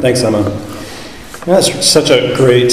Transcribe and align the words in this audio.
Thanks, 0.00 0.22
Emma. 0.22 0.42
That's 1.44 1.84
such 1.84 2.10
a 2.10 2.34
great 2.36 2.72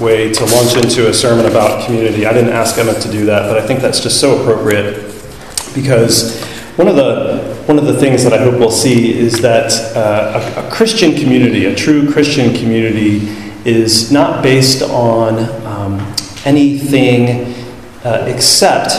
way 0.00 0.32
to 0.32 0.44
launch 0.44 0.76
into 0.76 1.08
a 1.08 1.14
sermon 1.14 1.46
about 1.46 1.86
community. 1.86 2.26
I 2.26 2.32
didn't 2.32 2.52
ask 2.52 2.76
Emma 2.76 2.92
to 2.92 3.10
do 3.10 3.24
that, 3.24 3.48
but 3.48 3.56
I 3.56 3.66
think 3.66 3.80
that's 3.80 4.00
just 4.00 4.20
so 4.20 4.38
appropriate 4.40 4.96
because 5.74 6.42
one 6.76 6.88
of 6.88 6.96
the 6.96 7.56
one 7.66 7.78
of 7.78 7.86
the 7.86 7.98
things 7.98 8.22
that 8.24 8.32
I 8.32 8.38
hope 8.38 8.58
we'll 8.58 8.70
see 8.70 9.18
is 9.18 9.40
that 9.40 9.72
uh, 9.96 10.54
a, 10.56 10.66
a, 10.66 10.70
Christian 10.70 11.14
community, 11.14 11.66
a 11.66 11.74
true 11.74 12.10
Christian 12.10 12.54
community, 12.54 13.28
is 13.64 14.12
not 14.12 14.42
based 14.42 14.82
on 14.82 15.38
um, 15.66 16.14
anything 16.44 17.54
uh, 18.04 18.24
except 18.28 18.90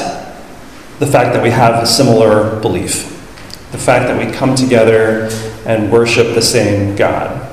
the 1.00 1.08
fact 1.08 1.34
that 1.34 1.42
we 1.42 1.50
have 1.50 1.84
a 1.84 1.88
similar 1.88 2.60
belief, 2.62 3.06
the 3.72 3.78
fact 3.78 4.08
that 4.08 4.18
we 4.24 4.32
come 4.32 4.56
together 4.56 5.30
and 5.66 5.92
worship 5.92 6.36
the 6.36 6.42
same 6.42 6.96
God. 6.96 7.49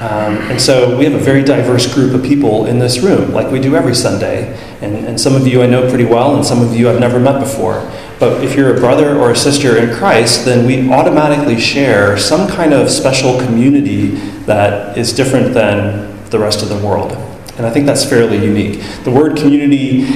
Um, 0.00 0.38
and 0.48 0.58
so 0.58 0.96
we 0.96 1.04
have 1.04 1.12
a 1.12 1.22
very 1.22 1.44
diverse 1.44 1.92
group 1.92 2.14
of 2.14 2.22
people 2.22 2.64
in 2.64 2.78
this 2.78 3.00
room, 3.00 3.32
like 3.32 3.52
we 3.52 3.60
do 3.60 3.76
every 3.76 3.94
Sunday. 3.94 4.58
And, 4.80 4.96
and 5.06 5.20
some 5.20 5.36
of 5.36 5.46
you 5.46 5.62
I 5.62 5.66
know 5.66 5.86
pretty 5.90 6.06
well, 6.06 6.36
and 6.36 6.44
some 6.44 6.62
of 6.62 6.74
you 6.74 6.88
I've 6.88 6.98
never 6.98 7.20
met 7.20 7.38
before. 7.38 7.80
But 8.18 8.42
if 8.42 8.56
you're 8.56 8.74
a 8.74 8.80
brother 8.80 9.18
or 9.18 9.30
a 9.32 9.36
sister 9.36 9.76
in 9.76 9.94
Christ, 9.94 10.46
then 10.46 10.66
we 10.66 10.90
automatically 10.90 11.60
share 11.60 12.16
some 12.16 12.48
kind 12.48 12.72
of 12.72 12.90
special 12.90 13.38
community 13.40 14.12
that 14.46 14.96
is 14.96 15.12
different 15.12 15.52
than 15.52 16.18
the 16.30 16.38
rest 16.38 16.62
of 16.62 16.70
the 16.70 16.78
world. 16.78 17.12
And 17.58 17.66
I 17.66 17.70
think 17.70 17.84
that's 17.84 18.04
fairly 18.04 18.42
unique. 18.42 18.82
The 19.04 19.10
word 19.10 19.36
community 19.36 20.06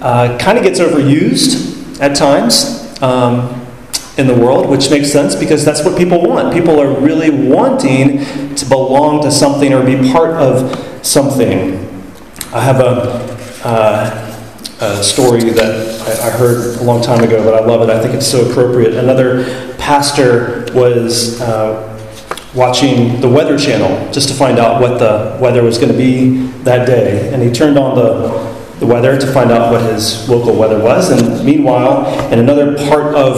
uh, 0.00 0.38
kind 0.38 0.56
of 0.56 0.62
gets 0.62 0.78
overused 0.78 2.00
at 2.00 2.14
times. 2.14 2.78
Um, 3.02 3.58
in 4.18 4.26
the 4.26 4.34
world, 4.34 4.68
which 4.68 4.90
makes 4.90 5.10
sense 5.10 5.34
because 5.34 5.64
that's 5.64 5.84
what 5.84 5.96
people 5.96 6.20
want. 6.20 6.52
People 6.52 6.78
are 6.78 7.00
really 7.00 7.30
wanting 7.30 8.51
to 8.62 8.68
belong 8.68 9.22
to 9.22 9.30
something 9.30 9.72
or 9.72 9.84
be 9.84 10.10
part 10.12 10.36
of 10.36 11.04
something. 11.04 11.74
I 12.54 12.60
have 12.60 12.80
a, 12.80 13.36
uh, 13.64 14.78
a 14.80 15.02
story 15.02 15.50
that 15.50 16.00
I, 16.02 16.28
I, 16.28 16.30
heard 16.30 16.78
a 16.78 16.82
long 16.82 17.02
time 17.02 17.24
ago, 17.24 17.42
but 17.42 17.54
I 17.54 17.64
love 17.64 17.88
it. 17.88 17.90
I 17.92 18.00
think 18.00 18.14
it's 18.14 18.26
so 18.26 18.48
appropriate. 18.48 18.94
Another 18.94 19.76
pastor 19.78 20.66
was 20.74 21.40
uh, 21.40 21.88
watching 22.54 23.20
the 23.20 23.28
Weather 23.28 23.58
Channel 23.58 24.12
just 24.12 24.28
to 24.28 24.34
find 24.34 24.58
out 24.58 24.80
what 24.80 24.98
the 24.98 25.38
weather 25.40 25.62
was 25.62 25.78
going 25.78 25.90
to 25.90 25.98
be 25.98 26.46
that 26.64 26.86
day, 26.86 27.32
and 27.32 27.42
he 27.42 27.50
turned 27.50 27.78
on 27.78 27.96
the 27.96 28.52
the 28.78 28.86
weather 28.88 29.16
to 29.16 29.32
find 29.32 29.52
out 29.52 29.70
what 29.70 29.80
his 29.92 30.28
local 30.28 30.56
weather 30.56 30.82
was. 30.82 31.08
And 31.10 31.46
meanwhile, 31.46 32.04
in 32.32 32.40
another 32.40 32.76
part 32.88 33.14
of 33.14 33.36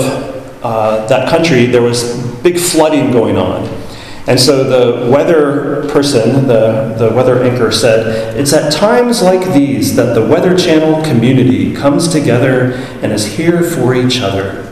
uh, 0.65 1.07
that 1.07 1.29
country, 1.29 1.67
there 1.67 1.83
was 1.83 2.17
big 2.41 2.59
flooding 2.59 3.13
going 3.13 3.37
on. 3.37 3.84
And 4.27 4.41
so 4.41 4.65
the 4.65 5.11
weather 5.11 5.87
person, 5.91 6.47
the, 6.47 6.95
the 6.99 7.15
weather 7.15 7.43
anchor, 7.43 7.71
said, 7.71 8.37
It's 8.39 8.55
at 8.55 8.73
times 8.73 9.23
like 9.23 9.53
these 9.53 9.97
that 9.97 10.15
the 10.15 10.27
Weather 10.27 10.57
Channel 10.57 11.05
community 11.05 11.75
comes 11.75 12.09
together 12.09 12.73
and 13.03 13.13
is 13.13 13.27
here 13.27 13.63
for 13.63 13.95
each 13.95 14.21
other. 14.21 14.63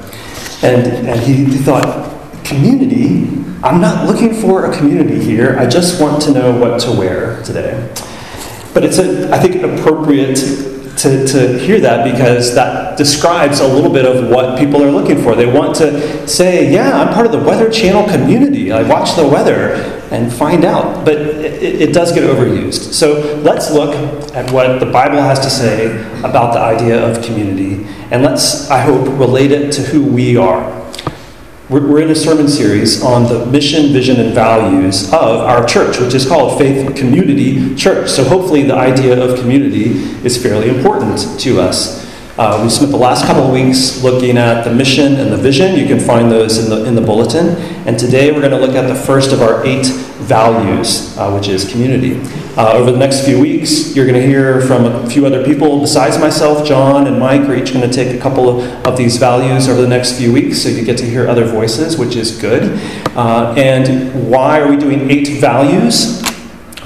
And, 0.63 1.07
and 1.07 1.21
he, 1.21 1.45
thought, 1.59 2.11
Community? 2.45 3.29
I'm 3.63 3.81
not 3.81 4.07
looking 4.07 4.35
for 4.35 4.71
a 4.71 4.77
community 4.77 5.23
here. 5.23 5.57
I 5.59 5.67
just 5.67 6.01
want 6.01 6.23
to 6.23 6.33
know 6.33 6.59
what 6.59 6.81
to 6.83 6.91
wear 6.91 7.43
today. 7.43 7.95
But 8.73 8.85
it's, 8.85 8.99
a, 8.99 9.31
I 9.31 9.39
think, 9.39 9.63
appropriate 9.63 10.37
to, 10.99 11.27
to 11.27 11.59
hear 11.59 11.79
that 11.81 12.11
because 12.11 12.55
that 12.55 12.82
describes 12.97 13.61
a 13.61 13.67
little 13.67 13.93
bit 13.93 14.05
of 14.05 14.29
what 14.31 14.59
people 14.59 14.83
are 14.83 14.91
looking 14.91 15.23
for. 15.23 15.35
They 15.35 15.51
want 15.51 15.77
to 15.77 16.27
say, 16.29 16.73
Yeah, 16.73 17.01
I'm 17.01 17.13
part 17.13 17.27
of 17.27 17.33
the 17.33 17.39
Weather 17.39 17.71
Channel 17.71 18.09
community. 18.09 18.73
I 18.73 18.83
watch 18.83 19.17
the 19.17 19.27
weather 19.27 19.75
and 20.11 20.33
find 20.33 20.65
out. 20.65 21.05
But 21.05 21.17
it, 21.17 21.81
it 21.81 21.93
does 21.93 22.13
get 22.13 22.25
overused. 22.25 22.93
So 22.93 23.41
let's 23.43 23.71
look 23.71 23.95
at 24.35 24.51
what 24.53 24.79
the 24.79 24.87
Bible 24.87 25.21
has 25.21 25.41
to 25.41 25.51
say 25.51 26.01
about 26.21 26.53
the 26.53 26.61
idea 26.61 27.05
of 27.05 27.25
community. 27.25 27.87
And 28.11 28.23
let's, 28.23 28.71
I 28.71 28.81
hope, 28.81 29.07
relate 29.19 29.53
it 29.53 29.73
to 29.73 29.83
who 29.83 30.05
we 30.05 30.37
are. 30.37 30.83
We're 31.71 32.03
in 32.03 32.11
a 32.11 32.15
sermon 32.15 32.49
series 32.49 33.03
on 33.03 33.33
the 33.33 33.47
mission, 33.47 33.95
vision, 33.95 34.21
and 34.21 34.35
values 34.35 35.07
of 35.07 35.41
our 35.41 35.65
church, 35.65 35.99
which 35.99 36.13
is 36.13 36.27
called 36.27 36.59
Faith 36.59 36.95
Community 36.95 37.75
Church. 37.77 38.11
So, 38.11 38.25
hopefully, 38.25 38.65
the 38.65 38.75
idea 38.75 39.19
of 39.19 39.39
community 39.39 39.93
is 40.23 40.43
fairly 40.43 40.69
important 40.69 41.41
to 41.41 41.61
us. 41.61 42.12
Uh, 42.39 42.59
we 42.65 42.71
spent 42.71 42.91
the 42.91 42.97
last 42.97 43.27
couple 43.27 43.43
of 43.45 43.53
weeks 43.53 44.03
looking 44.03 44.39
at 44.39 44.63
the 44.63 44.73
mission 44.73 45.17
and 45.17 45.31
the 45.31 45.37
vision. 45.37 45.79
You 45.79 45.87
can 45.87 46.01
find 46.01 46.31
those 46.31 46.57
in 46.57 46.71
the, 46.71 46.87
in 46.87 46.95
the 46.95 47.03
bulletin. 47.03 47.57
And 47.87 47.99
today 47.99 48.33
we're 48.33 48.41
going 48.41 48.53
to 48.53 48.59
look 48.59 48.75
at 48.75 48.87
the 48.87 48.95
first 48.95 49.33
of 49.33 49.43
our 49.43 49.63
eight 49.67 49.85
values, 50.23 51.15
uh, 51.19 51.31
which 51.31 51.49
is 51.49 51.71
community. 51.71 52.19
Uh, 52.57 52.73
over 52.73 52.91
the 52.91 52.97
next 52.97 53.27
few 53.27 53.39
weeks, 53.39 53.95
you're 53.95 54.07
going 54.07 54.19
to 54.19 54.27
hear 54.27 54.63
from 54.63 54.87
a 54.87 55.11
few 55.11 55.27
other 55.27 55.45
people 55.45 55.79
besides 55.79 56.19
myself. 56.19 56.67
John 56.67 57.07
and 57.07 57.19
Mike 57.19 57.43
are 57.43 57.55
each 57.55 57.75
going 57.75 57.87
to 57.87 57.95
take 57.95 58.17
a 58.17 58.21
couple 58.21 58.49
of, 58.49 58.87
of 58.87 58.97
these 58.97 59.19
values 59.19 59.69
over 59.69 59.83
the 59.83 59.89
next 59.89 60.17
few 60.17 60.33
weeks, 60.33 60.63
so 60.63 60.71
you 60.71 60.87
get 60.87 60.97
to 60.99 61.05
hear 61.05 61.29
other 61.29 61.45
voices, 61.45 61.99
which 61.99 62.17
is 62.17 62.41
good. 62.41 62.81
Uh, 63.15 63.53
and 63.59 64.31
why 64.31 64.59
are 64.59 64.71
we 64.71 64.79
doing 64.79 65.11
eight 65.11 65.39
values? 65.39 66.23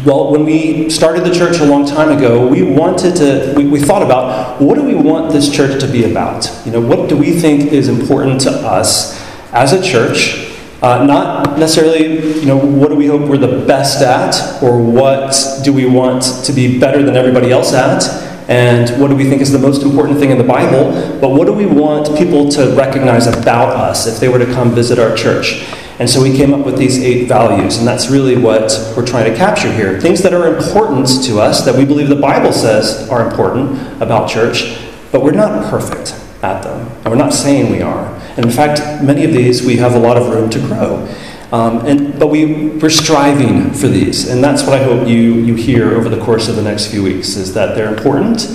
Well, 0.07 0.31
when 0.31 0.45
we 0.45 0.89
started 0.89 1.25
the 1.25 1.35
church 1.35 1.59
a 1.59 1.65
long 1.65 1.85
time 1.85 2.17
ago, 2.17 2.47
we 2.47 2.63
wanted 2.63 3.17
to, 3.17 3.55
we, 3.57 3.67
we 3.67 3.81
thought 3.81 4.05
about 4.05 4.63
what 4.63 4.77
do 4.77 4.85
we 4.85 4.95
want 4.95 5.33
this 5.33 5.51
church 5.51 5.81
to 5.81 5.89
be 5.89 6.09
about? 6.09 6.49
You 6.65 6.71
know, 6.71 6.81
what 6.81 7.09
do 7.09 7.17
we 7.17 7.33
think 7.33 7.73
is 7.73 7.89
important 7.89 8.41
to 8.43 8.53
us 8.53 9.21
as 9.53 9.73
a 9.73 9.83
church? 9.83 10.49
Uh, 10.81 11.05
not 11.05 11.59
necessarily, 11.59 12.39
you 12.39 12.47
know, 12.47 12.57
what 12.57 12.91
do 12.91 12.95
we 12.95 13.09
hope 13.09 13.23
we're 13.23 13.37
the 13.37 13.67
best 13.67 14.01
at, 14.01 14.63
or 14.63 14.81
what 14.81 15.35
do 15.65 15.73
we 15.73 15.87
want 15.87 16.23
to 16.45 16.53
be 16.53 16.79
better 16.79 17.03
than 17.03 17.17
everybody 17.17 17.51
else 17.51 17.73
at, 17.73 18.05
and 18.49 18.91
what 19.03 19.09
do 19.09 19.17
we 19.17 19.25
think 19.25 19.43
is 19.43 19.51
the 19.51 19.59
most 19.59 19.83
important 19.83 20.21
thing 20.21 20.31
in 20.31 20.39
the 20.39 20.45
Bible, 20.45 20.93
but 21.21 21.31
what 21.31 21.47
do 21.47 21.53
we 21.53 21.67
want 21.67 22.17
people 22.17 22.49
to 22.51 22.73
recognize 22.77 23.27
about 23.27 23.71
us 23.71 24.07
if 24.07 24.21
they 24.21 24.29
were 24.29 24.39
to 24.39 24.47
come 24.47 24.73
visit 24.73 25.01
our 25.01 25.17
church? 25.17 25.67
And 25.99 26.11
so 26.11 26.23
we 26.23 26.37
came 26.37 26.53
up 26.53 26.67
with 26.67 26.77
these 26.77 26.99
eight 26.99 27.27
values, 27.27 27.79
and 27.79 27.87
that's 27.87 28.11
really 28.11 28.37
what 28.37 28.71
we're 28.97 29.07
trying 29.07 29.31
to 29.31 29.37
capture 29.37 29.73
here. 29.73 29.99
Things 29.99 30.23
that 30.23 30.35
are 30.35 30.55
important 30.55 31.25
to 31.25 31.41
us, 31.41 31.65
that 31.65 31.75
we 31.75 31.87
believe 31.87 32.09
the 32.09 32.17
Bible 32.17 32.53
says 32.53 33.09
are 33.09 33.27
important 33.27 34.03
about 34.03 34.29
church, 34.29 34.79
but 35.11 35.23
we're 35.23 35.33
not 35.33 35.71
perfect 35.71 36.15
at 36.43 36.63
them, 36.63 36.87
and 36.99 37.07
we're 37.07 37.17
not 37.17 37.33
saying 37.33 37.73
we 37.73 37.81
are. 37.81 38.15
And 38.37 38.45
in 38.45 38.51
fact, 38.51 39.03
many 39.03 39.25
of 39.25 39.33
these 39.33 39.65
we 39.65 39.77
have 39.77 39.95
a 39.95 39.99
lot 39.99 40.19
of 40.19 40.29
room 40.29 40.51
to 40.51 40.59
grow. 40.59 41.09
Um, 41.51 41.87
and, 41.87 42.19
but 42.19 42.27
we, 42.27 42.67
we're 42.71 42.91
striving 42.91 43.71
for 43.71 43.89
these, 43.89 44.29
and 44.29 44.45
that's 44.45 44.65
what 44.65 44.79
I 44.79 44.83
hope 44.83 45.09
you, 45.09 45.35
you 45.35 45.55
hear 45.55 45.95
over 45.95 46.11
the 46.11 46.23
course 46.23 46.49
of 46.49 46.57
the 46.57 46.63
next 46.63 46.89
few 46.89 47.03
weeks, 47.03 47.37
is 47.37 47.55
that 47.55 47.75
they're 47.75 47.95
important. 47.95 48.47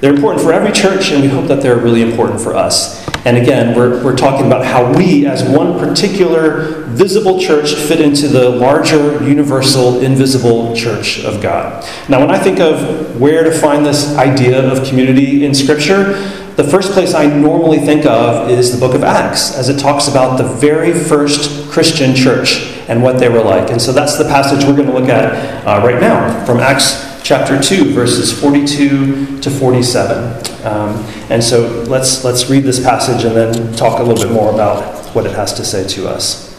They're 0.00 0.14
important 0.14 0.42
for 0.42 0.52
every 0.52 0.72
church, 0.72 1.12
and 1.12 1.22
we 1.22 1.28
hope 1.28 1.46
that 1.46 1.62
they're 1.62 1.76
really 1.76 2.02
important 2.02 2.40
for 2.40 2.54
us. 2.54 3.01
And 3.24 3.36
again, 3.36 3.76
we're, 3.76 4.02
we're 4.02 4.16
talking 4.16 4.46
about 4.46 4.64
how 4.64 4.96
we, 4.96 5.26
as 5.26 5.44
one 5.44 5.78
particular 5.78 6.82
visible 6.86 7.40
church, 7.40 7.74
fit 7.74 8.00
into 8.00 8.26
the 8.26 8.50
larger, 8.50 9.22
universal, 9.22 10.00
invisible 10.00 10.74
church 10.74 11.24
of 11.24 11.40
God. 11.40 11.88
Now, 12.08 12.20
when 12.20 12.30
I 12.30 12.38
think 12.38 12.58
of 12.58 13.20
where 13.20 13.44
to 13.44 13.52
find 13.52 13.86
this 13.86 14.16
idea 14.16 14.60
of 14.70 14.86
community 14.86 15.44
in 15.44 15.54
Scripture, 15.54 16.14
the 16.56 16.64
first 16.64 16.92
place 16.92 17.14
I 17.14 17.26
normally 17.26 17.78
think 17.78 18.04
of 18.04 18.50
is 18.50 18.72
the 18.72 18.78
book 18.78 18.94
of 18.94 19.04
Acts, 19.04 19.56
as 19.56 19.68
it 19.68 19.78
talks 19.78 20.08
about 20.08 20.36
the 20.36 20.44
very 20.44 20.92
first 20.92 21.70
Christian 21.70 22.14
church 22.14 22.76
and 22.88 23.02
what 23.02 23.18
they 23.18 23.28
were 23.28 23.42
like. 23.42 23.70
And 23.70 23.80
so 23.80 23.92
that's 23.92 24.18
the 24.18 24.24
passage 24.24 24.64
we're 24.64 24.76
going 24.76 24.88
to 24.88 24.92
look 24.92 25.08
at 25.08 25.64
uh, 25.66 25.86
right 25.86 26.00
now 26.00 26.44
from 26.44 26.58
Acts 26.58 27.22
chapter 27.22 27.60
2, 27.60 27.94
verses 27.94 28.38
42 28.38 29.40
to 29.40 29.50
47. 29.50 30.51
Um, 30.64 31.04
and 31.30 31.42
so 31.42 31.84
let's, 31.88 32.24
let's 32.24 32.48
read 32.48 32.64
this 32.64 32.82
passage 32.82 33.24
and 33.24 33.36
then 33.36 33.74
talk 33.74 34.00
a 34.00 34.02
little 34.02 34.24
bit 34.24 34.32
more 34.32 34.52
about 34.52 35.06
what 35.14 35.26
it 35.26 35.32
has 35.32 35.52
to 35.54 35.64
say 35.64 35.86
to 35.88 36.08
us. 36.08 36.50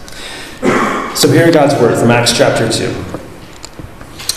So, 1.20 1.32
hear 1.32 1.52
God's 1.52 1.74
word 1.76 1.98
from 2.00 2.10
Acts 2.10 2.36
chapter 2.36 2.68
2. 2.68 2.86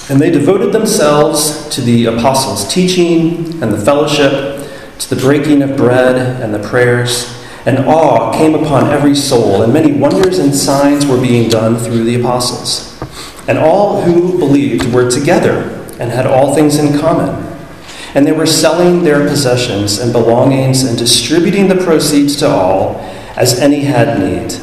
And 0.09 0.21
they 0.21 0.31
devoted 0.31 0.73
themselves 0.73 1.69
to 1.75 1.81
the 1.81 2.07
apostles' 2.07 2.73
teaching 2.73 3.63
and 3.63 3.73
the 3.73 3.79
fellowship 3.79 4.57
to 4.99 5.15
the 5.15 5.21
breaking 5.21 5.63
of 5.63 5.77
bread 5.77 6.17
and 6.43 6.55
the 6.55 6.69
prayers, 6.69 7.33
and 7.67 7.79
awe 7.81 8.33
came 8.33 8.55
upon 8.55 8.91
every 8.91 9.15
soul, 9.15 9.63
and 9.63 9.73
many 9.73 9.93
wonders 9.93 10.39
and 10.39 10.55
signs 10.55 11.05
were 11.07 11.21
being 11.21 11.49
done 11.49 11.77
through 11.77 12.05
the 12.05 12.19
apostles. 12.21 12.93
And 13.49 13.59
all 13.59 14.03
who 14.03 14.39
believed 14.39 14.93
were 14.93 15.11
together 15.11 15.73
and 16.01 16.11
had 16.11 16.27
all 16.27 16.55
things 16.55 16.79
in 16.79 16.99
common. 16.99 17.46
And 18.15 18.27
they 18.27 18.33
were 18.33 18.47
selling 18.47 19.05
their 19.05 19.27
possessions 19.29 19.99
and 19.99 20.13
belongings 20.13 20.85
and 20.85 20.97
distributing 20.99 21.69
the 21.69 21.77
proceeds 21.77 22.37
to 22.37 22.49
all 22.49 22.97
as 23.37 23.59
any 23.59 23.81
had 23.81 24.19
need. 24.19 24.59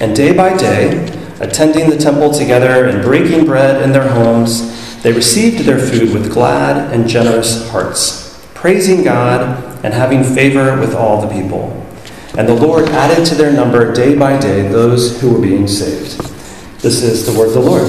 And 0.00 0.16
day 0.16 0.32
by 0.32 0.56
day, 0.56 1.06
attending 1.40 1.90
the 1.90 1.96
temple 1.96 2.32
together 2.32 2.86
and 2.86 3.02
breaking 3.02 3.46
bread 3.46 3.82
in 3.82 3.92
their 3.92 4.08
homes, 4.08 5.02
they 5.02 5.12
received 5.12 5.64
their 5.64 5.78
food 5.78 6.12
with 6.12 6.32
glad 6.32 6.92
and 6.92 7.08
generous 7.08 7.68
hearts 7.70 8.22
praising 8.62 9.02
God 9.02 9.42
and 9.84 9.92
having 9.92 10.22
favor 10.22 10.78
with 10.78 10.94
all 10.94 11.20
the 11.20 11.26
people. 11.26 11.70
And 12.38 12.46
the 12.48 12.54
Lord 12.54 12.88
added 12.90 13.26
to 13.26 13.34
their 13.34 13.52
number 13.52 13.92
day 13.92 14.16
by 14.16 14.38
day 14.38 14.68
those 14.68 15.20
who 15.20 15.34
were 15.34 15.40
being 15.40 15.66
saved. 15.66 16.20
This 16.80 17.02
is 17.02 17.26
the 17.26 17.36
word 17.36 17.48
of 17.48 17.54
the 17.54 17.60
Lord. 17.60 17.88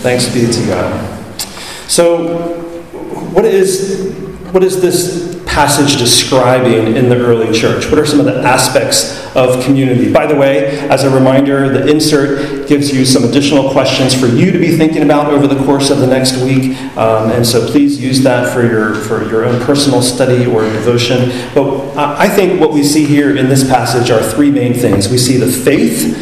Thanks 0.00 0.32
be 0.32 0.50
to 0.50 0.66
God. 0.66 1.38
So, 1.86 2.73
what 3.14 3.44
is, 3.44 4.12
what 4.52 4.62
is 4.62 4.80
this 4.80 5.42
passage 5.46 5.98
describing 5.98 6.96
in 6.96 7.08
the 7.08 7.16
early 7.16 7.52
church? 7.52 7.88
What 7.88 7.98
are 7.98 8.06
some 8.06 8.18
of 8.18 8.26
the 8.26 8.40
aspects 8.42 9.24
of 9.36 9.64
community? 9.64 10.12
By 10.12 10.26
the 10.26 10.34
way, 10.34 10.78
as 10.88 11.04
a 11.04 11.10
reminder, 11.10 11.68
the 11.68 11.88
insert 11.88 12.66
gives 12.68 12.92
you 12.92 13.04
some 13.04 13.24
additional 13.24 13.70
questions 13.70 14.18
for 14.18 14.26
you 14.26 14.50
to 14.50 14.58
be 14.58 14.76
thinking 14.76 15.02
about 15.02 15.32
over 15.32 15.46
the 15.46 15.64
course 15.64 15.90
of 15.90 15.98
the 15.98 16.06
next 16.06 16.42
week. 16.42 16.76
Um, 16.96 17.30
and 17.30 17.46
so 17.46 17.70
please 17.70 18.00
use 18.00 18.22
that 18.22 18.52
for 18.52 18.66
your, 18.66 18.94
for 18.94 19.28
your 19.28 19.44
own 19.44 19.60
personal 19.64 20.02
study 20.02 20.46
or 20.46 20.62
devotion. 20.62 21.30
But 21.54 21.96
I 21.96 22.28
think 22.28 22.60
what 22.60 22.72
we 22.72 22.82
see 22.82 23.04
here 23.04 23.36
in 23.36 23.48
this 23.48 23.68
passage 23.68 24.10
are 24.10 24.22
three 24.22 24.50
main 24.50 24.74
things 24.74 25.08
we 25.08 25.18
see 25.18 25.36
the 25.36 25.46
faith 25.46 26.20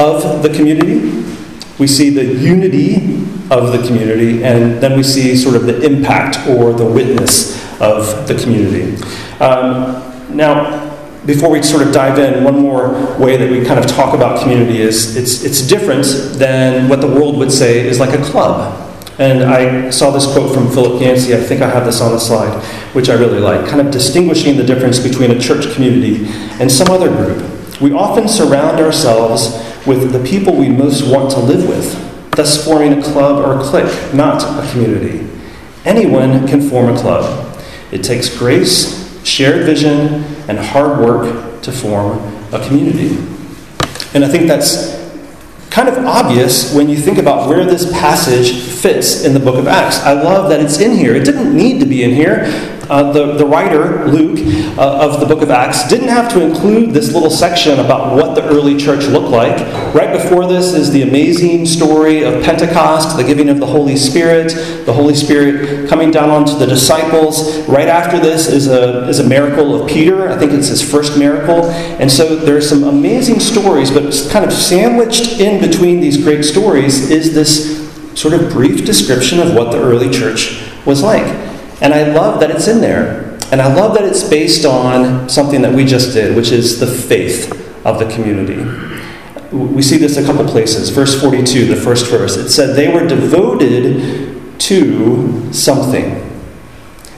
of 0.00 0.42
the 0.42 0.52
community 0.54 1.24
we 1.78 1.86
see 1.86 2.10
the 2.10 2.24
unity 2.24 2.96
of 3.50 3.72
the 3.72 3.86
community, 3.86 4.42
and 4.42 4.80
then 4.82 4.96
we 4.96 5.02
see 5.02 5.36
sort 5.36 5.54
of 5.54 5.66
the 5.66 5.80
impact 5.82 6.48
or 6.48 6.72
the 6.72 6.84
witness 6.84 7.62
of 7.80 8.26
the 8.26 8.34
community. 8.34 8.96
Um, 9.40 10.36
now, 10.36 10.86
before 11.26 11.50
we 11.50 11.62
sort 11.62 11.86
of 11.86 11.92
dive 11.92 12.18
in, 12.18 12.44
one 12.44 12.58
more 12.58 12.90
way 13.18 13.36
that 13.36 13.50
we 13.50 13.64
kind 13.64 13.78
of 13.78 13.86
talk 13.86 14.14
about 14.14 14.40
community 14.40 14.80
is 14.80 15.16
it's, 15.16 15.44
it's 15.44 15.60
different 15.60 16.06
than 16.38 16.88
what 16.88 17.00
the 17.00 17.06
world 17.06 17.36
would 17.38 17.52
say 17.52 17.80
is 17.86 17.98
like 17.98 18.18
a 18.18 18.22
club. 18.24 18.82
And 19.18 19.42
I 19.44 19.90
saw 19.90 20.10
this 20.10 20.30
quote 20.30 20.54
from 20.54 20.70
Philip 20.70 21.00
Yancey, 21.00 21.34
I 21.34 21.38
think 21.38 21.62
I 21.62 21.68
have 21.68 21.84
this 21.84 22.00
on 22.00 22.12
the 22.12 22.20
slide, 22.20 22.62
which 22.94 23.08
I 23.08 23.14
really 23.14 23.40
like, 23.40 23.66
kind 23.66 23.80
of 23.80 23.90
distinguishing 23.90 24.56
the 24.56 24.62
difference 24.62 24.98
between 24.98 25.30
a 25.30 25.40
church 25.40 25.72
community 25.74 26.26
and 26.60 26.70
some 26.70 26.88
other 26.90 27.08
group. 27.08 27.80
We 27.80 27.92
often 27.92 28.28
surround 28.28 28.78
ourselves 28.78 29.62
with 29.86 30.12
the 30.12 30.22
people 30.22 30.54
we 30.54 30.68
most 30.68 31.10
want 31.10 31.30
to 31.32 31.38
live 31.40 31.66
with, 31.66 32.06
thus 32.36 32.64
forming 32.64 32.98
a 32.98 33.02
club 33.02 33.44
or 33.44 33.58
a 33.58 33.64
clique, 33.64 34.14
not 34.14 34.42
a 34.42 34.70
community. 34.70 35.26
Anyone 35.84 36.46
can 36.46 36.68
form 36.68 36.94
a 36.94 36.98
club. 36.98 37.60
It 37.92 38.02
takes 38.02 38.34
grace, 38.36 39.24
shared 39.26 39.64
vision, 39.64 40.24
and 40.48 40.58
hard 40.58 41.00
work 41.00 41.62
to 41.62 41.72
form 41.72 42.18
a 42.52 42.64
community. 42.66 43.16
And 44.14 44.24
I 44.24 44.28
think 44.28 44.46
that's 44.46 44.95
kind 45.76 45.90
of 45.90 46.06
obvious 46.06 46.74
when 46.74 46.88
you 46.88 46.96
think 46.96 47.18
about 47.18 47.50
where 47.50 47.66
this 47.66 47.92
passage 47.92 48.62
fits 48.80 49.24
in 49.24 49.34
the 49.34 49.38
book 49.38 49.56
of 49.56 49.68
Acts. 49.68 49.98
I 49.98 50.14
love 50.14 50.48
that 50.48 50.58
it's 50.58 50.80
in 50.80 50.96
here. 50.96 51.14
It 51.14 51.26
didn't 51.26 51.54
need 51.54 51.80
to 51.80 51.86
be 51.86 52.02
in 52.02 52.12
here. 52.12 52.46
Uh, 52.88 53.10
the, 53.12 53.34
the 53.34 53.44
writer, 53.44 54.06
Luke, 54.06 54.38
uh, 54.78 54.98
of 55.00 55.18
the 55.18 55.26
book 55.26 55.42
of 55.42 55.50
Acts, 55.50 55.88
didn't 55.88 56.08
have 56.08 56.30
to 56.32 56.40
include 56.40 56.90
this 56.90 57.12
little 57.12 57.30
section 57.30 57.80
about 57.80 58.14
what 58.14 58.36
the 58.36 58.46
early 58.46 58.76
church 58.76 59.06
looked 59.06 59.28
like. 59.28 59.58
Right 59.92 60.12
before 60.12 60.46
this 60.46 60.72
is 60.72 60.92
the 60.92 61.02
amazing 61.02 61.66
story 61.66 62.22
of 62.22 62.44
Pentecost, 62.44 63.16
the 63.16 63.24
giving 63.24 63.48
of 63.48 63.58
the 63.58 63.66
Holy 63.66 63.96
Spirit, 63.96 64.86
the 64.86 64.92
Holy 64.92 65.14
Spirit 65.16 65.88
coming 65.88 66.12
down 66.12 66.30
onto 66.30 66.56
the 66.56 66.66
disciples. 66.66 67.58
Right 67.68 67.88
after 67.88 68.20
this 68.20 68.46
is 68.46 68.68
a, 68.68 69.08
is 69.08 69.18
a 69.18 69.28
miracle 69.28 69.82
of 69.82 69.88
Peter. 69.88 70.28
I 70.28 70.38
think 70.38 70.52
it's 70.52 70.68
his 70.68 70.88
first 70.88 71.18
miracle. 71.18 71.64
And 71.64 72.10
so 72.10 72.36
there's 72.36 72.68
some 72.68 72.84
amazing 72.84 73.40
stories, 73.40 73.90
but 73.90 74.14
kind 74.30 74.44
of 74.44 74.52
sandwiched 74.52 75.40
in 75.40 75.60
between 75.66 76.00
these 76.00 76.16
great 76.22 76.44
stories 76.44 77.10
is 77.10 77.34
this 77.34 77.86
sort 78.18 78.34
of 78.34 78.50
brief 78.50 78.84
description 78.84 79.40
of 79.40 79.54
what 79.54 79.72
the 79.72 79.78
early 79.78 80.10
church 80.10 80.62
was 80.86 81.02
like. 81.02 81.26
And 81.82 81.92
I 81.92 82.12
love 82.12 82.40
that 82.40 82.50
it's 82.50 82.68
in 82.68 82.80
there. 82.80 83.38
And 83.52 83.60
I 83.60 83.72
love 83.72 83.94
that 83.94 84.04
it's 84.04 84.28
based 84.28 84.64
on 84.64 85.28
something 85.28 85.62
that 85.62 85.72
we 85.72 85.84
just 85.84 86.12
did, 86.12 86.34
which 86.34 86.50
is 86.50 86.80
the 86.80 86.86
faith 86.86 87.52
of 87.84 87.98
the 87.98 88.06
community. 88.06 88.56
We 89.52 89.82
see 89.82 89.98
this 89.98 90.16
a 90.16 90.24
couple 90.24 90.44
places. 90.46 90.90
Verse 90.90 91.20
42, 91.20 91.66
the 91.66 91.76
first 91.76 92.06
verse, 92.10 92.36
it 92.36 92.48
said, 92.48 92.74
They 92.74 92.92
were 92.92 93.06
devoted 93.06 94.58
to 94.60 95.52
something. 95.52 96.04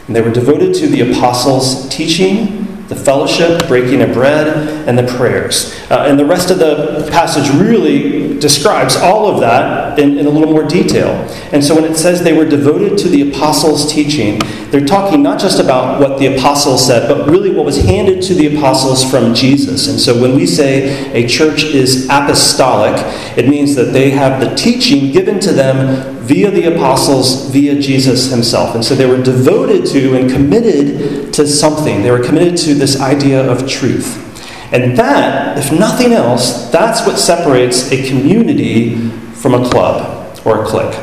And 0.06 0.16
they 0.16 0.20
were 0.20 0.32
devoted 0.32 0.74
to 0.74 0.88
the 0.88 1.10
apostles' 1.12 1.88
teaching 1.88 2.66
the 2.88 2.96
fellowship, 2.96 3.68
breaking 3.68 4.00
of 4.02 4.12
bread, 4.12 4.48
and 4.88 4.98
the 4.98 5.06
prayers. 5.16 5.74
Uh, 5.90 6.06
and 6.08 6.18
the 6.18 6.24
rest 6.24 6.50
of 6.50 6.58
the 6.58 7.06
passage 7.10 7.48
really 7.60 8.27
describes 8.40 8.96
all 8.96 9.26
of 9.26 9.40
that 9.40 9.98
in, 9.98 10.18
in, 10.18 10.26
a 10.26 10.30
little 10.30 10.52
more 10.52 10.64
detail. 10.64 11.08
And 11.52 11.64
so 11.64 11.74
when 11.74 11.84
it 11.84 11.96
says 11.96 12.22
they 12.22 12.36
were 12.36 12.44
devoted 12.44 12.98
to 12.98 13.08
the 13.08 13.30
apostles' 13.30 13.92
teaching, 13.92 14.38
they're 14.70 14.86
talking 14.86 15.22
not 15.22 15.40
just 15.40 15.60
about 15.60 16.00
what 16.00 16.18
the 16.18 16.36
apostles 16.36 16.86
said, 16.86 17.08
but 17.08 17.28
really 17.28 17.50
what 17.50 17.64
was 17.64 17.82
handed 17.82 18.22
to 18.22 18.34
the 18.34 18.56
apostles 18.56 19.08
from 19.08 19.34
Jesus. 19.34 19.88
And 19.88 19.98
so 19.98 20.20
when 20.20 20.34
we 20.34 20.46
say 20.46 21.12
a 21.12 21.26
church 21.26 21.64
is 21.64 22.06
apostolic, 22.06 22.96
it 23.36 23.48
means 23.48 23.74
that 23.74 23.92
they 23.92 24.10
have 24.10 24.40
the 24.40 24.54
teaching 24.54 25.12
given 25.12 25.40
to 25.40 25.52
them 25.52 26.18
via 26.20 26.50
the 26.50 26.74
apostles, 26.74 27.50
via 27.50 27.80
Jesus 27.80 28.30
himself. 28.30 28.74
And 28.74 28.84
so 28.84 28.94
they 28.94 29.06
were 29.06 29.22
devoted 29.22 29.86
to 29.86 30.16
and 30.16 30.30
committed 30.30 31.32
to 31.34 31.46
something. 31.46 32.02
They 32.02 32.10
were 32.10 32.22
committed 32.22 32.58
to 32.58 32.74
this 32.74 33.00
idea 33.00 33.50
of 33.50 33.68
truth. 33.68 34.27
And 34.72 34.96
that, 34.98 35.56
if 35.58 35.72
nothing 35.72 36.12
else, 36.12 36.70
that's 36.70 37.06
what 37.06 37.18
separates 37.18 37.90
a 37.90 38.08
community 38.08 39.08
from 39.32 39.54
a 39.54 39.68
club 39.68 40.38
or 40.44 40.64
a 40.64 40.66
clique. 40.66 40.98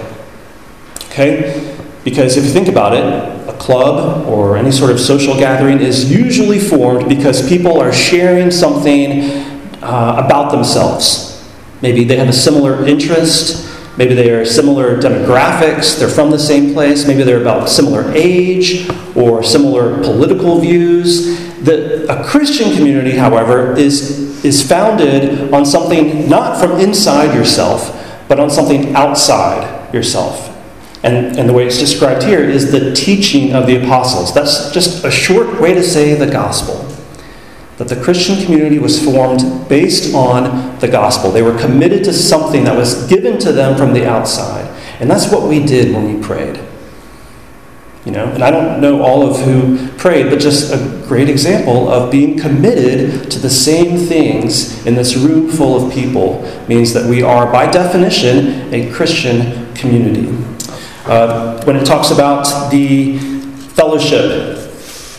Okay? 1.08 1.78
Because 2.04 2.38
if 2.38 2.44
you 2.44 2.52
think 2.52 2.68
about 2.68 2.94
it, 2.94 3.50
a 3.50 3.58
club 3.58 4.28
or 4.28 4.58
any 4.58 4.72
sort 4.72 4.92
of 4.92 5.00
social 5.00 5.36
gathering 5.36 5.80
is 5.80 6.12
usually 6.12 6.60
formed 6.60 7.10
because 7.10 7.48
people 7.48 7.80
are 7.80 7.92
sharing 7.92 8.52
something 8.52 9.22
uh, 9.82 10.22
about 10.26 10.52
themselves. 10.52 11.32
Maybe 11.82 12.04
they 12.04 12.18
have 12.18 12.30
a 12.30 12.34
similar 12.34 12.86
interest, 12.86 13.66
Maybe 13.98 14.14
they 14.14 14.30
are 14.32 14.46
similar 14.46 14.98
demographics, 14.98 15.98
they're 15.98 16.10
from 16.10 16.30
the 16.30 16.40
same 16.40 16.74
place, 16.74 17.08
maybe 17.08 17.24
they're 17.24 17.40
about 17.40 17.70
similar 17.70 18.12
age 18.14 18.90
or 19.16 19.42
similar 19.42 20.04
political 20.04 20.60
views. 20.60 21.40
The, 21.66 22.06
a 22.10 22.24
Christian 22.24 22.76
community, 22.76 23.18
however, 23.18 23.76
is, 23.76 24.46
is 24.46 24.68
founded 24.68 25.54
on 25.54 25.66
something 25.66 26.30
not 26.30 26.60
from 26.60 26.80
inside 26.80 27.34
yourself, 27.36 27.92
but 28.28 28.40
on 28.40 28.50
something 28.50 28.96
outside 28.96 29.94
yourself. 29.94 30.52
And, 31.04 31.38
and 31.38 31.50
the 31.50 31.54
way 31.54 31.66
it's 31.66 31.80
described 31.80 32.24
here 32.24 32.42
is 32.42 32.72
the 32.72 32.94
teaching 32.94 33.54
of 33.54 33.68
the 33.68 33.84
apostles. 33.84 34.34
That's 34.34 34.72
just 34.72 35.04
a 35.04 35.12
short 35.12 35.60
way 35.60 35.74
to 35.74 35.84
say 35.84 36.14
the 36.14 36.32
gospel 36.32 36.92
that 37.78 37.90
the 37.90 38.02
Christian 38.02 38.42
community 38.46 38.80
was 38.80 39.04
formed 39.04 39.68
based 39.68 40.14
on 40.16 40.80
the 40.80 40.88
gospel. 40.88 41.32
They 41.32 41.42
were 41.42 41.58
committed 41.58 42.04
to 42.06 42.14
something 42.14 42.64
that 42.64 42.76
was 42.76 43.08
given 43.08 43.38
to 43.40 43.52
them 43.52 43.78
from 43.78 43.94
the 43.94 44.08
outside. 44.08 44.66
And 45.02 45.10
that's 45.10 45.30
what 45.32 45.50
we 45.50 45.66
did 45.66 45.94
when 45.94 46.16
we 46.16 46.26
prayed. 46.26 46.58
You 48.06 48.12
know, 48.12 48.26
and 48.26 48.44
I 48.44 48.52
don't 48.52 48.82
know 48.82 49.02
all 49.02 49.28
of 49.28 49.40
who 49.42 49.90
prayed, 49.98 50.30
but 50.30 50.40
just 50.40 50.72
a 50.72 51.08
great 51.08 51.28
example 51.28 51.90
of 51.90 52.12
being 52.12 52.40
committed 52.40 53.32
to 53.32 53.40
the 53.40 53.50
same 53.50 53.98
things 53.98 54.86
in 54.86 54.94
this 54.94 55.16
room 55.16 55.50
full 55.50 55.84
of 55.84 55.92
people 55.92 56.44
means 56.68 56.94
that 56.94 57.10
we 57.10 57.24
are, 57.24 57.52
by 57.52 57.70
definition, 57.70 58.72
a 58.74 58.92
Christian 58.92 59.74
community. 59.74 60.28
Uh, 61.06 61.64
when 61.66 61.76
it 61.76 61.86
talks 61.86 62.12
about 62.12 62.70
the 62.72 63.18
fellowship 63.74 64.56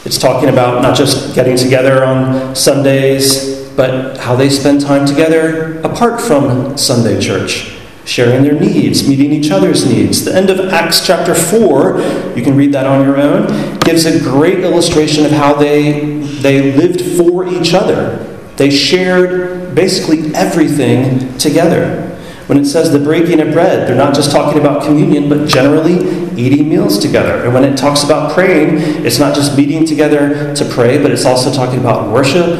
it's 0.07 0.19
talking 0.19 0.49
about 0.49 0.83
not 0.83 0.97
just 0.97 1.35
getting 1.35 1.57
together 1.57 2.05
on 2.05 2.55
Sundays, 2.55 3.69
but 3.71 4.17
how 4.19 4.37
they 4.37 4.49
spend 4.49 4.81
time 4.81 5.05
together 5.05 5.81
apart 5.81 6.21
from 6.21 6.79
Sunday 6.79 7.21
church, 7.21 7.76
sharing 8.07 8.45
their 8.45 8.59
needs, 8.59 9.07
meeting 9.07 9.33
each 9.33 9.51
other's 9.51 9.85
needs. 9.85 10.25
The 10.25 10.35
end 10.35 10.49
of 10.49 10.61
Acts 10.73 11.05
chapter 11.05 11.35
4, 11.35 12.35
you 12.37 12.43
can 12.43 12.57
read 12.57 12.73
that 12.73 12.87
on 12.87 13.05
your 13.05 13.19
own, 13.19 13.79
gives 13.81 14.07
a 14.07 14.21
great 14.21 14.61
illustration 14.61 15.27
of 15.27 15.33
how 15.33 15.55
they, 15.55 16.21
they 16.41 16.73
lived 16.73 17.01
for 17.17 17.47
each 17.47 17.75
other. 17.75 18.23
They 18.57 18.71
shared 18.71 19.75
basically 19.75 20.35
everything 20.35 21.37
together. 21.37 22.05
When 22.47 22.59
it 22.59 22.67
says 22.67 22.93
the 22.93 23.01
breaking 23.01 23.41
of 23.41 23.53
bread, 23.53 23.89
they're 23.89 23.97
not 23.97 24.15
just 24.15 24.31
talking 24.31 24.61
about 24.61 24.85
communion, 24.85 25.29
but 25.29 25.49
generally 25.49 25.95
eating 26.41 26.69
meals 26.69 26.99
together. 27.01 27.45
And 27.45 27.53
when 27.53 27.65
it 27.65 27.77
talks 27.77 28.05
about 28.05 28.33
praying, 28.33 29.05
it's 29.05 29.19
not 29.19 29.35
just 29.35 29.57
meeting 29.57 29.85
together 29.85 30.55
to 30.55 30.65
pray, 30.67 31.03
but 31.03 31.11
it's 31.11 31.25
also 31.25 31.53
talking 31.53 31.81
about 31.81 32.13
worship 32.13 32.57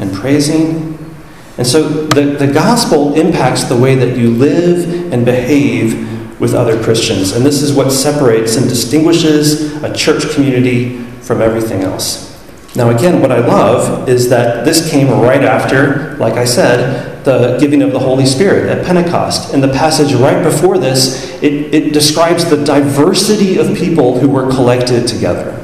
and 0.00 0.12
praising. 0.12 0.89
And 1.60 1.66
so 1.66 2.06
the, 2.06 2.22
the 2.22 2.50
gospel 2.50 3.12
impacts 3.12 3.64
the 3.64 3.76
way 3.76 3.94
that 3.94 4.16
you 4.16 4.30
live 4.30 5.12
and 5.12 5.26
behave 5.26 6.40
with 6.40 6.54
other 6.54 6.82
Christians. 6.82 7.32
And 7.32 7.44
this 7.44 7.60
is 7.60 7.74
what 7.74 7.92
separates 7.92 8.56
and 8.56 8.66
distinguishes 8.66 9.74
a 9.82 9.94
church 9.94 10.32
community 10.34 11.02
from 11.20 11.42
everything 11.42 11.82
else. 11.82 12.30
Now, 12.74 12.88
again, 12.88 13.20
what 13.20 13.30
I 13.30 13.40
love 13.40 14.08
is 14.08 14.30
that 14.30 14.64
this 14.64 14.90
came 14.90 15.10
right 15.10 15.44
after, 15.44 16.16
like 16.16 16.38
I 16.38 16.46
said, 16.46 17.26
the 17.26 17.58
giving 17.58 17.82
of 17.82 17.92
the 17.92 17.98
Holy 17.98 18.24
Spirit 18.24 18.70
at 18.70 18.86
Pentecost. 18.86 19.52
In 19.52 19.60
the 19.60 19.68
passage 19.68 20.14
right 20.14 20.42
before 20.42 20.78
this, 20.78 21.30
it, 21.42 21.74
it 21.74 21.92
describes 21.92 22.48
the 22.48 22.64
diversity 22.64 23.58
of 23.58 23.76
people 23.76 24.18
who 24.18 24.30
were 24.30 24.48
collected 24.48 25.06
together. 25.06 25.59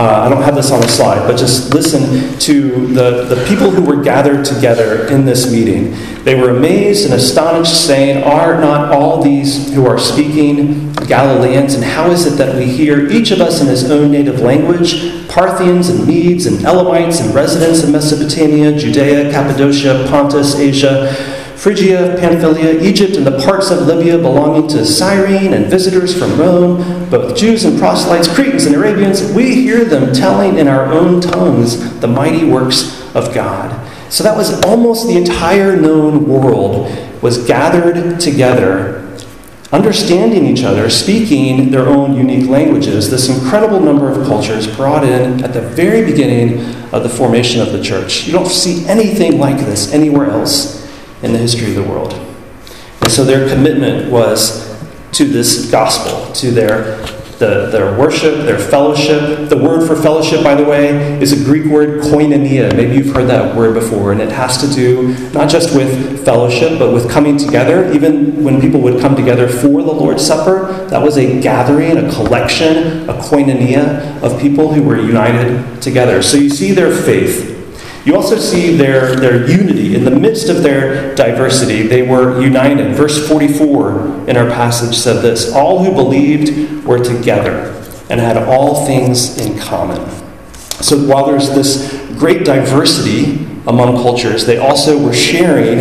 Uh, 0.00 0.22
I 0.24 0.30
don't 0.30 0.42
have 0.42 0.54
this 0.54 0.70
on 0.70 0.80
the 0.80 0.88
slide, 0.88 1.26
but 1.28 1.36
just 1.36 1.74
listen 1.74 2.38
to 2.38 2.86
the, 2.86 3.24
the 3.24 3.44
people 3.46 3.70
who 3.70 3.82
were 3.82 4.02
gathered 4.02 4.46
together 4.46 5.06
in 5.08 5.26
this 5.26 5.52
meeting. 5.52 5.94
They 6.24 6.40
were 6.40 6.56
amazed 6.56 7.04
and 7.04 7.12
astonished, 7.12 7.86
saying, 7.86 8.24
Are 8.24 8.58
not 8.58 8.94
all 8.94 9.22
these 9.22 9.74
who 9.74 9.86
are 9.86 9.98
speaking 9.98 10.90
Galileans? 10.94 11.74
And 11.74 11.84
how 11.84 12.10
is 12.10 12.24
it 12.24 12.38
that 12.38 12.56
we 12.56 12.64
hear 12.64 13.10
each 13.10 13.30
of 13.30 13.42
us 13.42 13.60
in 13.60 13.66
his 13.66 13.90
own 13.90 14.10
native 14.10 14.40
language? 14.40 15.28
Parthians 15.28 15.90
and 15.90 16.06
Medes 16.06 16.46
and 16.46 16.64
Elamites 16.64 17.20
and 17.20 17.34
residents 17.34 17.82
of 17.82 17.90
Mesopotamia, 17.90 18.78
Judea, 18.78 19.30
Cappadocia, 19.30 20.06
Pontus, 20.08 20.54
Asia 20.54 21.14
Phrygia, 21.60 22.16
Pamphylia, 22.18 22.80
Egypt, 22.80 23.18
and 23.18 23.26
the 23.26 23.38
parts 23.44 23.70
of 23.70 23.86
Libya 23.86 24.16
belonging 24.16 24.66
to 24.70 24.86
Cyrene, 24.86 25.52
and 25.52 25.66
visitors 25.66 26.18
from 26.18 26.40
Rome, 26.40 27.10
both 27.10 27.36
Jews 27.36 27.66
and 27.66 27.78
proselytes, 27.78 28.34
Cretans 28.34 28.64
and 28.64 28.74
Arabians, 28.74 29.30
we 29.34 29.56
hear 29.56 29.84
them 29.84 30.10
telling 30.14 30.56
in 30.56 30.68
our 30.68 30.86
own 30.86 31.20
tongues 31.20 32.00
the 32.00 32.06
mighty 32.06 32.46
works 32.46 33.14
of 33.14 33.34
God. 33.34 33.76
So 34.10 34.24
that 34.24 34.38
was 34.38 34.58
almost 34.64 35.06
the 35.06 35.18
entire 35.18 35.76
known 35.76 36.26
world 36.26 36.90
was 37.20 37.44
gathered 37.44 38.18
together, 38.18 39.14
understanding 39.70 40.46
each 40.46 40.64
other, 40.64 40.88
speaking 40.88 41.70
their 41.70 41.86
own 41.86 42.16
unique 42.16 42.48
languages. 42.48 43.10
This 43.10 43.28
incredible 43.28 43.80
number 43.80 44.10
of 44.10 44.26
cultures 44.26 44.66
brought 44.66 45.04
in 45.04 45.44
at 45.44 45.52
the 45.52 45.60
very 45.60 46.10
beginning 46.10 46.74
of 46.94 47.02
the 47.02 47.10
formation 47.10 47.60
of 47.60 47.70
the 47.72 47.82
church. 47.82 48.26
You 48.26 48.32
don't 48.32 48.48
see 48.48 48.86
anything 48.86 49.38
like 49.38 49.58
this 49.58 49.92
anywhere 49.92 50.30
else 50.30 50.80
in 51.22 51.32
the 51.32 51.38
history 51.38 51.68
of 51.68 51.74
the 51.74 51.82
world. 51.82 52.14
And 53.02 53.10
so 53.10 53.24
their 53.24 53.48
commitment 53.48 54.10
was 54.10 54.70
to 55.12 55.24
this 55.24 55.70
gospel, 55.70 56.32
to 56.34 56.50
their, 56.50 56.98
the, 57.38 57.68
their 57.70 57.98
worship, 57.98 58.44
their 58.46 58.58
fellowship. 58.58 59.48
The 59.48 59.56
word 59.56 59.86
for 59.86 59.96
fellowship, 59.96 60.44
by 60.44 60.54
the 60.54 60.64
way, 60.64 61.20
is 61.20 61.32
a 61.32 61.44
Greek 61.44 61.64
word 61.66 62.02
koinonia. 62.02 62.74
Maybe 62.76 62.96
you've 62.96 63.14
heard 63.14 63.28
that 63.28 63.56
word 63.56 63.74
before, 63.74 64.12
and 64.12 64.20
it 64.20 64.30
has 64.30 64.58
to 64.58 64.74
do 64.74 65.14
not 65.32 65.50
just 65.50 65.74
with 65.74 66.24
fellowship, 66.24 66.78
but 66.78 66.92
with 66.92 67.10
coming 67.10 67.36
together. 67.36 67.90
Even 67.92 68.44
when 68.44 68.60
people 68.60 68.80
would 68.80 69.00
come 69.00 69.16
together 69.16 69.48
for 69.48 69.82
the 69.82 69.92
Lord's 69.92 70.24
Supper, 70.24 70.86
that 70.88 71.02
was 71.02 71.16
a 71.18 71.40
gathering, 71.40 71.96
a 71.96 72.12
collection, 72.12 73.08
a 73.08 73.14
koinonia 73.14 74.22
of 74.22 74.40
people 74.40 74.72
who 74.72 74.82
were 74.82 75.00
united 75.00 75.82
together. 75.82 76.22
So 76.22 76.36
you 76.36 76.50
see 76.50 76.72
their 76.72 76.94
faith 76.94 77.59
you 78.04 78.16
also 78.16 78.38
see 78.38 78.76
their, 78.76 79.14
their 79.16 79.48
unity. 79.48 79.94
In 79.94 80.04
the 80.04 80.10
midst 80.10 80.48
of 80.48 80.62
their 80.62 81.14
diversity, 81.14 81.82
they 81.86 82.02
were 82.02 82.40
united. 82.40 82.94
Verse 82.94 83.28
44 83.28 84.28
in 84.28 84.36
our 84.36 84.48
passage 84.48 84.96
said 84.96 85.22
this 85.22 85.52
All 85.54 85.84
who 85.84 85.92
believed 85.92 86.84
were 86.84 87.02
together 87.02 87.76
and 88.08 88.20
had 88.20 88.36
all 88.36 88.86
things 88.86 89.38
in 89.38 89.58
common. 89.58 89.98
So 90.80 90.96
while 91.06 91.26
there's 91.26 91.50
this 91.50 91.92
great 92.18 92.44
diversity 92.44 93.46
among 93.66 93.96
cultures, 93.96 94.46
they 94.46 94.56
also 94.56 95.02
were 95.02 95.12
sharing 95.12 95.80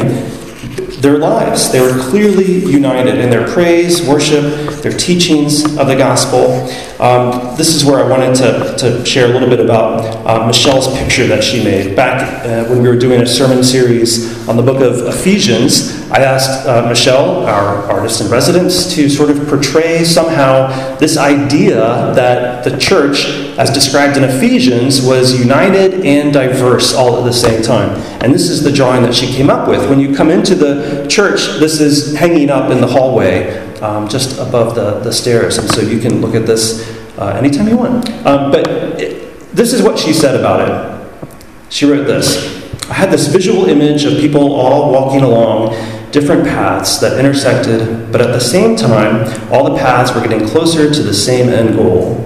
their 1.00 1.18
lives. 1.18 1.72
They 1.72 1.79
were 1.79 1.98
clearly 1.98 2.65
united 2.65 3.18
in 3.18 3.29
their 3.29 3.48
praise, 3.48 4.06
worship, 4.06 4.44
their 4.82 4.91
teachings 4.91 5.63
of 5.77 5.88
the 5.88 5.96
gospel. 5.96 6.70
Um, 7.01 7.56
this 7.56 7.74
is 7.74 7.86
where 7.86 8.03
I 8.03 8.08
wanted 8.08 8.36
to, 8.36 8.75
to 8.77 9.06
share 9.06 9.29
a 9.29 9.34
little 9.34 9.50
bit 9.50 9.60
about 9.60 10.03
uh, 10.25 10.46
Michelle's 10.46 10.88
picture 10.98 11.25
that 11.27 11.44
she 11.44 11.63
made. 11.63 11.96
Back 11.96 12.46
uh, 12.46 12.70
when 12.70 12.82
we 12.82 12.89
were 12.89 12.98
doing 12.98 13.22
a 13.22 13.25
sermon 13.25 13.63
series 13.63 14.48
on 14.48 14.58
the 14.58 14.63
book 14.63 14.82
of 14.82 15.08
Ephesians, 15.08 15.99
I 16.12 16.24
asked 16.24 16.66
uh, 16.66 16.88
Michelle, 16.89 17.46
our 17.46 17.84
artist 17.92 18.22
in 18.22 18.32
residence, 18.32 18.96
to 18.96 19.08
sort 19.10 19.30
of 19.30 19.48
portray 19.48 20.04
somehow 20.04 20.98
this 20.98 21.18
idea 21.18 21.75
that 22.16 22.63
the 22.63 22.75
church, 22.80 23.25
as 23.60 23.70
described 23.70 24.18
in 24.18 24.24
Ephesians, 24.24 25.06
was 25.06 25.39
united 25.39 26.04
and 26.04 26.34
diverse 26.34 26.96
all 26.96 27.20
at 27.20 27.25
the 27.25 27.34
same 27.34 27.62
time. 27.62 27.89
And 28.24 28.34
this 28.34 28.50
is 28.50 28.63
the 28.63 28.72
drawing 28.72 29.04
that 29.04 29.13
she 29.13 29.28
came 29.28 29.51
up 29.51 29.68
with. 29.68 29.88
When 29.88 30.00
you 30.00 30.16
come 30.16 30.32
into 30.32 30.56
the 30.56 31.06
church, 31.08 31.42
this 31.60 31.80
is 31.80 32.16
hanging 32.16 32.50
up 32.50 32.72
in 32.72 32.82
the 32.82 32.88
hallway 32.88 33.60
um, 33.82 34.10
just 34.10 34.39
above 34.39 34.74
the, 34.74 35.00
the 35.01 35.13
stairs. 35.13 35.60
And 35.60 35.70
so 35.70 35.82
you 35.82 36.00
can 36.00 36.22
look 36.22 36.34
at 36.34 36.48
this 36.48 36.89
uh, 37.20 37.28
anytime 37.38 37.68
you 37.68 37.78
want. 37.78 38.10
Um, 38.25 38.51
but 38.51 38.68
it, 39.00 39.46
this 39.54 39.74
is 39.74 39.84
what 39.84 40.00
she 40.00 40.13
said 40.13 40.36
about 40.36 40.68
it. 40.68 41.32
She 41.72 41.86
wrote 41.86 42.06
this 42.06 42.58
I 42.89 42.94
had 42.94 43.12
this 43.12 43.28
visual 43.28 43.66
image 43.70 44.04
of 44.06 44.18
people 44.18 44.56
all 44.56 44.92
walking 44.92 45.22
along 45.22 45.75
different 46.12 46.44
paths 46.44 47.00
that 47.00 47.20
intersected, 47.20 48.12
but 48.12 48.22
at 48.22 48.32
the 48.32 48.39
same 48.39 48.75
time, 48.75 49.25
all 49.51 49.72
the 49.72 49.78
paths 49.78 50.13
were 50.13 50.22
getting 50.22 50.48
closer 50.48 50.92
to 50.92 51.04
the 51.04 51.13
same 51.13 51.50
end 51.50 51.75
goal. 51.75 52.25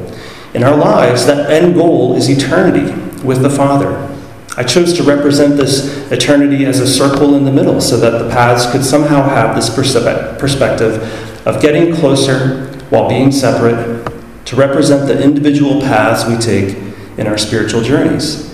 In 0.54 0.64
our 0.64 0.76
lives, 0.76 1.26
that 1.26 1.52
end 1.52 1.76
goal 1.76 2.16
is 2.16 2.30
eternity 2.30 2.94
with 3.24 3.42
the 3.42 3.50
Father. 3.50 4.10
I 4.56 4.64
chose 4.64 4.94
to 4.98 5.04
represent 5.04 5.58
this 5.58 6.12
eternity 6.12 6.66
as 6.66 6.80
a 6.80 6.88
circle 6.88 7.34
in 7.36 7.44
the 7.44 7.52
middle 7.52 7.82
so 7.82 7.98
that 7.98 8.20
the 8.20 8.30
paths 8.30 8.72
could 8.72 8.86
somehow 8.86 9.24
have 9.24 9.56
this 9.56 9.70
perspective 9.70 11.48
of 11.48 11.62
getting 11.62 11.96
closer 11.96 12.68
while 12.90 13.10
being 13.10 13.32
separate 13.32 14.06
to 14.46 14.56
represent 14.56 15.08
the 15.08 15.22
individual 15.24 15.82
paths 15.82 16.26
we 16.28 16.38
take 16.38 16.78
in 17.18 17.26
our 17.26 17.38
spiritual 17.38 17.82
journeys. 17.82 18.53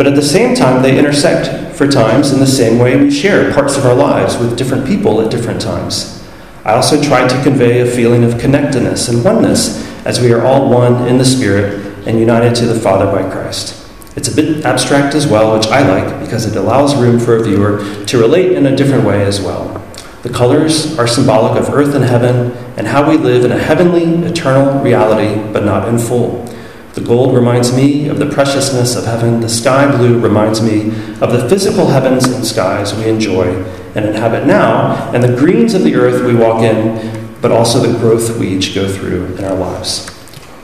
But 0.00 0.06
at 0.06 0.14
the 0.14 0.22
same 0.22 0.54
time, 0.54 0.80
they 0.80 0.98
intersect 0.98 1.76
for 1.76 1.86
times 1.86 2.32
in 2.32 2.40
the 2.40 2.46
same 2.46 2.78
way 2.78 2.96
we 2.96 3.10
share 3.10 3.52
parts 3.52 3.76
of 3.76 3.84
our 3.84 3.94
lives 3.94 4.38
with 4.38 4.56
different 4.56 4.86
people 4.86 5.20
at 5.20 5.30
different 5.30 5.60
times. 5.60 6.26
I 6.64 6.72
also 6.72 7.02
tried 7.02 7.28
to 7.28 7.42
convey 7.42 7.80
a 7.80 7.86
feeling 7.86 8.24
of 8.24 8.38
connectedness 8.38 9.10
and 9.10 9.22
oneness 9.22 9.86
as 10.06 10.18
we 10.18 10.32
are 10.32 10.42
all 10.42 10.70
one 10.70 11.06
in 11.06 11.18
the 11.18 11.24
Spirit 11.26 12.08
and 12.08 12.18
united 12.18 12.54
to 12.54 12.66
the 12.66 12.80
Father 12.80 13.04
by 13.12 13.30
Christ. 13.30 13.76
It's 14.16 14.28
a 14.28 14.34
bit 14.34 14.64
abstract 14.64 15.14
as 15.14 15.26
well, 15.26 15.54
which 15.54 15.66
I 15.66 15.86
like 15.86 16.18
because 16.20 16.46
it 16.46 16.56
allows 16.56 16.96
room 16.96 17.20
for 17.20 17.36
a 17.36 17.42
viewer 17.42 17.84
to 18.06 18.18
relate 18.18 18.52
in 18.52 18.64
a 18.64 18.74
different 18.74 19.04
way 19.04 19.22
as 19.24 19.42
well. 19.42 19.86
The 20.22 20.30
colors 20.30 20.98
are 20.98 21.06
symbolic 21.06 21.60
of 21.60 21.74
earth 21.74 21.94
and 21.94 22.04
heaven 22.04 22.52
and 22.78 22.86
how 22.86 23.06
we 23.06 23.18
live 23.18 23.44
in 23.44 23.52
a 23.52 23.58
heavenly, 23.58 24.26
eternal 24.26 24.82
reality, 24.82 25.34
but 25.52 25.66
not 25.66 25.90
in 25.90 25.98
full. 25.98 26.49
The 26.94 27.00
gold 27.00 27.36
reminds 27.36 27.72
me 27.72 28.08
of 28.08 28.18
the 28.18 28.26
preciousness 28.26 28.96
of 28.96 29.04
heaven. 29.04 29.40
The 29.40 29.48
sky 29.48 29.96
blue 29.96 30.18
reminds 30.18 30.60
me 30.60 30.88
of 31.20 31.30
the 31.32 31.48
physical 31.48 31.86
heavens 31.86 32.26
and 32.26 32.44
skies 32.44 32.94
we 32.94 33.08
enjoy 33.08 33.62
and 33.94 34.04
inhabit 34.04 34.46
now, 34.46 35.12
and 35.12 35.22
the 35.22 35.36
greens 35.36 35.74
of 35.74 35.84
the 35.84 35.94
earth 35.94 36.24
we 36.24 36.34
walk 36.34 36.62
in, 36.62 37.30
but 37.40 37.52
also 37.52 37.80
the 37.80 37.96
growth 37.98 38.36
we 38.38 38.48
each 38.48 38.74
go 38.74 38.88
through 38.92 39.26
in 39.36 39.44
our 39.44 39.54
lives. 39.54 40.06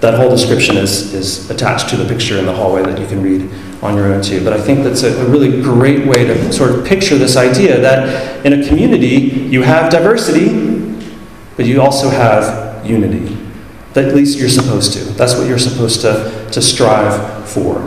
That 0.00 0.14
whole 0.14 0.28
description 0.28 0.76
is, 0.76 1.14
is 1.14 1.49
attached 1.49 1.90
to 1.90 1.97
the 1.97 2.12
picture 2.12 2.38
in 2.38 2.47
the 2.47 2.54
hallway 2.54 2.83
that 2.83 2.99
you 2.99 3.06
can 3.06 3.23
read 3.23 3.49
on 3.83 3.97
your 3.97 4.12
own 4.12 4.21
too. 4.21 4.42
But 4.42 4.52
I 4.52 4.61
think 4.61 4.83
that's 4.83 5.04
a, 5.04 5.25
a 5.25 5.28
really 5.28 5.62
great 5.62 6.06
way 6.06 6.25
to 6.25 6.52
sort 6.52 6.71
of 6.71 6.85
picture 6.85 7.16
this 7.16 7.37
idea 7.37 7.80
that 7.80 8.45
in 8.45 8.61
a 8.61 8.66
community 8.66 9.06
you 9.06 9.62
have 9.62 9.90
diversity, 9.90 10.49
but 11.56 11.66
you 11.66 11.80
also 11.80 12.11
have 12.11 12.85
unity 12.85 13.36
at 14.04 14.14
least 14.14 14.38
you're 14.38 14.48
supposed 14.48 14.92
to. 14.92 15.00
That's 15.00 15.34
what 15.34 15.48
you're 15.48 15.58
supposed 15.58 16.02
to, 16.02 16.48
to 16.52 16.62
strive 16.62 17.48
for. 17.48 17.78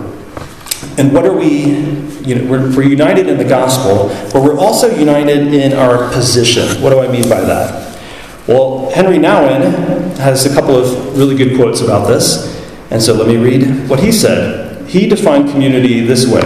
And 0.97 1.13
what 1.13 1.25
are 1.25 1.35
we? 1.35 1.99
You 2.19 2.35
know, 2.35 2.51
we're, 2.51 2.75
we're 2.75 2.83
united 2.83 3.27
in 3.27 3.37
the 3.37 3.45
gospel, 3.45 4.09
but 4.33 4.43
we're 4.43 4.57
also 4.57 4.93
united 4.95 5.53
in 5.53 5.73
our 5.73 6.11
position. 6.11 6.81
What 6.81 6.89
do 6.89 6.99
I 6.99 7.07
mean 7.07 7.29
by 7.29 7.41
that? 7.41 7.99
Well, 8.47 8.89
Henri 8.91 9.17
Nouwen 9.17 10.17
has 10.17 10.45
a 10.45 10.53
couple 10.53 10.75
of 10.75 11.17
really 11.17 11.35
good 11.35 11.55
quotes 11.55 11.81
about 11.81 12.07
this. 12.07 12.57
And 12.91 13.01
so 13.01 13.13
let 13.13 13.27
me 13.27 13.37
read 13.37 13.87
what 13.87 13.99
he 13.99 14.11
said. 14.11 14.87
He 14.89 15.07
defined 15.07 15.49
community 15.51 16.01
this 16.01 16.27
way 16.27 16.41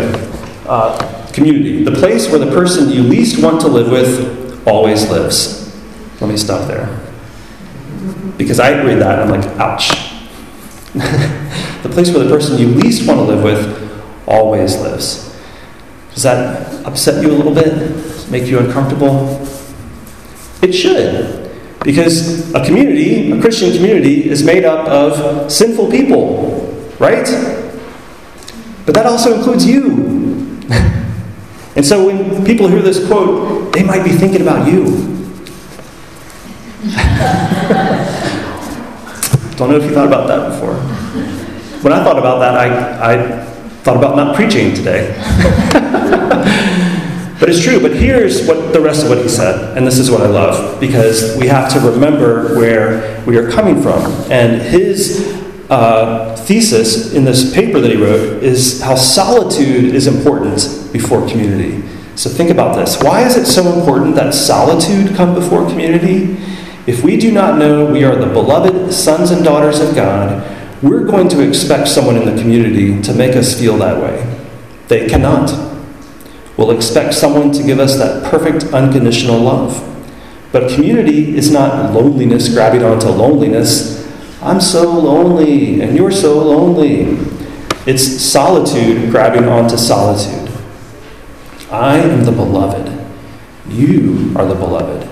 uh, 0.65 1.13
Community, 1.33 1.83
the 1.83 1.91
place 1.91 2.29
where 2.29 2.37
the 2.37 2.51
person 2.51 2.91
you 2.91 3.01
least 3.01 3.41
want 3.41 3.59
to 3.61 3.67
live 3.67 3.89
with 3.89 4.67
always 4.67 5.09
lives. 5.09 5.75
Let 6.21 6.29
me 6.29 6.37
stop 6.37 6.67
there. 6.67 7.02
Because 8.37 8.59
I 8.59 8.81
read 8.83 8.99
that 8.99 9.19
and 9.19 9.33
I'm 9.33 9.41
like, 9.41 9.59
ouch. 9.59 9.89
the 10.93 11.89
place 11.89 12.11
where 12.11 12.23
the 12.23 12.29
person 12.29 12.57
you 12.57 12.67
least 12.67 13.07
want 13.07 13.19
to 13.19 13.25
live 13.25 13.43
with 13.43 14.27
always 14.27 14.77
lives. 14.77 15.33
Does 16.13 16.23
that 16.23 16.85
upset 16.85 17.23
you 17.23 17.31
a 17.31 17.35
little 17.35 17.53
bit? 17.53 18.29
Make 18.29 18.45
you 18.45 18.59
uncomfortable? 18.59 19.45
It 20.61 20.71
should. 20.71 21.51
Because 21.83 22.53
a 22.53 22.63
community, 22.63 23.31
a 23.31 23.41
Christian 23.41 23.73
community, 23.73 24.29
is 24.29 24.43
made 24.43 24.63
up 24.63 24.87
of 24.87 25.51
sinful 25.51 25.91
people, 25.91 26.93
right? 26.99 27.27
But 28.85 28.95
that 28.95 29.05
also 29.05 29.35
includes 29.37 29.65
you. 29.65 30.61
and 31.75 31.85
so 31.85 32.05
when 32.05 32.45
people 32.45 32.67
hear 32.67 32.81
this 32.81 33.05
quote, 33.07 33.73
they 33.73 33.83
might 33.83 34.03
be 34.03 34.11
thinking 34.11 34.41
about 34.41 34.71
you. 34.71 35.09
Don't 39.55 39.69
know 39.69 39.77
if 39.77 39.83
you 39.83 39.93
thought 39.93 40.07
about 40.07 40.27
that 40.27 40.49
before. 40.49 40.75
When 41.83 41.93
I 41.93 42.03
thought 42.03 42.17
about 42.17 42.39
that, 42.39 42.55
I, 42.55 43.13
I 43.13 43.45
thought 43.83 43.97
about 43.97 44.15
not 44.15 44.35
preaching 44.35 44.73
today. 44.73 45.13
but 47.39 47.49
it's 47.49 47.61
true. 47.63 47.79
But 47.79 47.95
here's 47.95 48.47
what 48.47 48.73
the 48.73 48.81
rest 48.81 49.03
of 49.03 49.09
what 49.09 49.19
he 49.19 49.29
said, 49.29 49.77
and 49.77 49.85
this 49.85 49.99
is 49.99 50.09
what 50.09 50.21
I 50.21 50.27
love, 50.27 50.79
because 50.79 51.37
we 51.37 51.47
have 51.47 51.71
to 51.73 51.79
remember 51.81 52.57
where 52.57 53.23
we 53.25 53.37
are 53.37 53.51
coming 53.51 53.81
from. 53.81 54.01
And 54.31 54.61
his 54.61 55.43
uh, 55.69 56.35
thesis 56.37 57.13
in 57.13 57.23
this 57.23 57.53
paper 57.53 57.79
that 57.79 57.91
he 57.91 57.97
wrote 57.97 58.41
is 58.41 58.81
how 58.81 58.95
solitude 58.95 59.93
is 59.93 60.07
important 60.07 60.89
before 60.91 61.27
community. 61.27 61.87
So 62.15 62.29
think 62.29 62.49
about 62.49 62.75
this. 62.75 63.01
Why 63.01 63.23
is 63.25 63.37
it 63.37 63.45
so 63.45 63.77
important 63.77 64.15
that 64.15 64.33
solitude 64.33 65.15
come 65.15 65.33
before 65.33 65.67
community? 65.67 66.37
If 66.85 67.03
we 67.03 67.15
do 67.17 67.31
not 67.31 67.57
know 67.57 67.85
we 67.85 68.03
are 68.03 68.15
the 68.15 68.25
beloved 68.25 68.93
sons 68.93 69.31
and 69.31 69.43
daughters 69.43 69.79
of 69.79 69.95
God, 69.95 70.43
we're 70.83 71.05
going 71.05 71.29
to 71.29 71.47
expect 71.47 71.87
someone 71.87 72.17
in 72.17 72.25
the 72.25 72.41
community 72.41 73.01
to 73.03 73.13
make 73.13 73.37
us 73.37 73.57
feel 73.57 73.77
that 73.77 74.01
way. 74.01 74.21
They 74.89 75.07
cannot. 75.07 75.49
We'll 76.57 76.71
expect 76.71 77.13
someone 77.13 77.53
to 77.53 77.63
give 77.63 77.79
us 77.79 77.97
that 77.97 78.29
perfect 78.29 78.65
unconditional 78.73 79.39
love. 79.39 79.89
But 80.51 80.69
community 80.71 81.37
is 81.37 81.51
not 81.51 81.93
loneliness 81.93 82.53
grabbing 82.53 82.83
onto 82.83 83.07
loneliness. 83.07 84.03
I'm 84.41 84.59
so 84.59 84.91
lonely, 84.91 85.81
and 85.81 85.95
you're 85.95 86.11
so 86.11 86.37
lonely. 86.37 87.17
It's 87.87 88.03
solitude 88.03 89.09
grabbing 89.09 89.45
onto 89.45 89.77
solitude. 89.77 90.51
I 91.71 91.97
am 91.97 92.25
the 92.25 92.31
beloved. 92.31 92.91
You 93.69 94.33
are 94.35 94.45
the 94.45 94.53
beloved. 94.53 95.09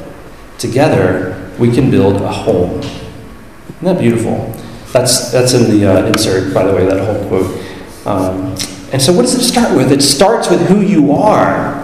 Together, 0.60 1.31
we 1.60 1.72
can 1.72 1.92
build 1.92 2.22
a 2.22 2.32
home. 2.32 2.80
Isn't 2.80 3.84
that 3.84 4.00
beautiful? 4.00 4.54
That's, 4.92 5.32
that's 5.32 5.54
in 5.54 5.72
the 5.72 5.86
uh, 5.86 6.06
insert, 6.06 6.54
by 6.54 6.64
the 6.64 6.74
way, 6.74 6.86
that 6.86 7.00
whole 7.00 7.28
quote. 7.28 8.06
Um, 8.06 8.56
and 8.92 9.02
so, 9.02 9.14
what 9.14 9.22
does 9.22 9.36
it 9.36 9.44
start 9.44 9.76
with? 9.76 9.92
It 9.92 10.02
starts 10.02 10.50
with 10.50 10.68
who 10.68 10.82
you 10.82 11.14
are. 11.14 11.82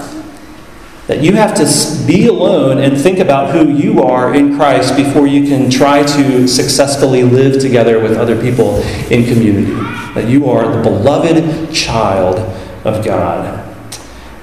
That 1.07 1.21
you 1.21 1.31
have 1.33 1.55
to 1.55 2.05
be 2.05 2.27
alone 2.27 2.79
and 2.79 2.97
think 2.97 3.19
about 3.19 3.53
who 3.53 3.71
you 3.71 4.03
are 4.03 4.35
in 4.35 4.57
Christ 4.57 4.97
before 4.97 5.25
you 5.25 5.47
can 5.47 5.69
try 5.71 6.03
to 6.03 6.47
successfully 6.49 7.23
live 7.23 7.61
together 7.61 8.01
with 8.01 8.17
other 8.17 8.39
people 8.41 8.79
in 9.09 9.23
community. 9.23 9.71
That 10.15 10.27
you 10.27 10.49
are 10.49 10.69
the 10.69 10.83
beloved 10.83 11.73
child 11.73 12.39
of 12.85 13.05
God. 13.05 13.63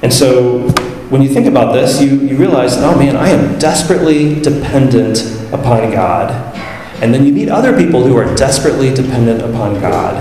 And 0.03 0.11
so, 0.11 0.74
when 1.15 1.23
you 1.23 1.29
think 1.29 1.47
about 1.47 1.73
this, 1.73 2.03
you, 2.03 2.19
you 2.23 2.37
realize, 2.37 2.77
oh 2.79 2.99
man, 2.99 3.15
I 3.15 3.29
am 3.29 3.57
desperately 3.61 4.41
dependent 4.41 5.23
upon 5.53 5.93
God. 5.93 6.33
And 7.01 7.15
then 7.15 7.25
you 7.25 7.33
meet 7.33 7.49
other 7.49 7.77
people 7.77 8.05
who 8.05 8.17
are 8.17 8.35
desperately 8.35 8.93
dependent 8.93 9.41
upon 9.41 9.81
God. 9.81 10.17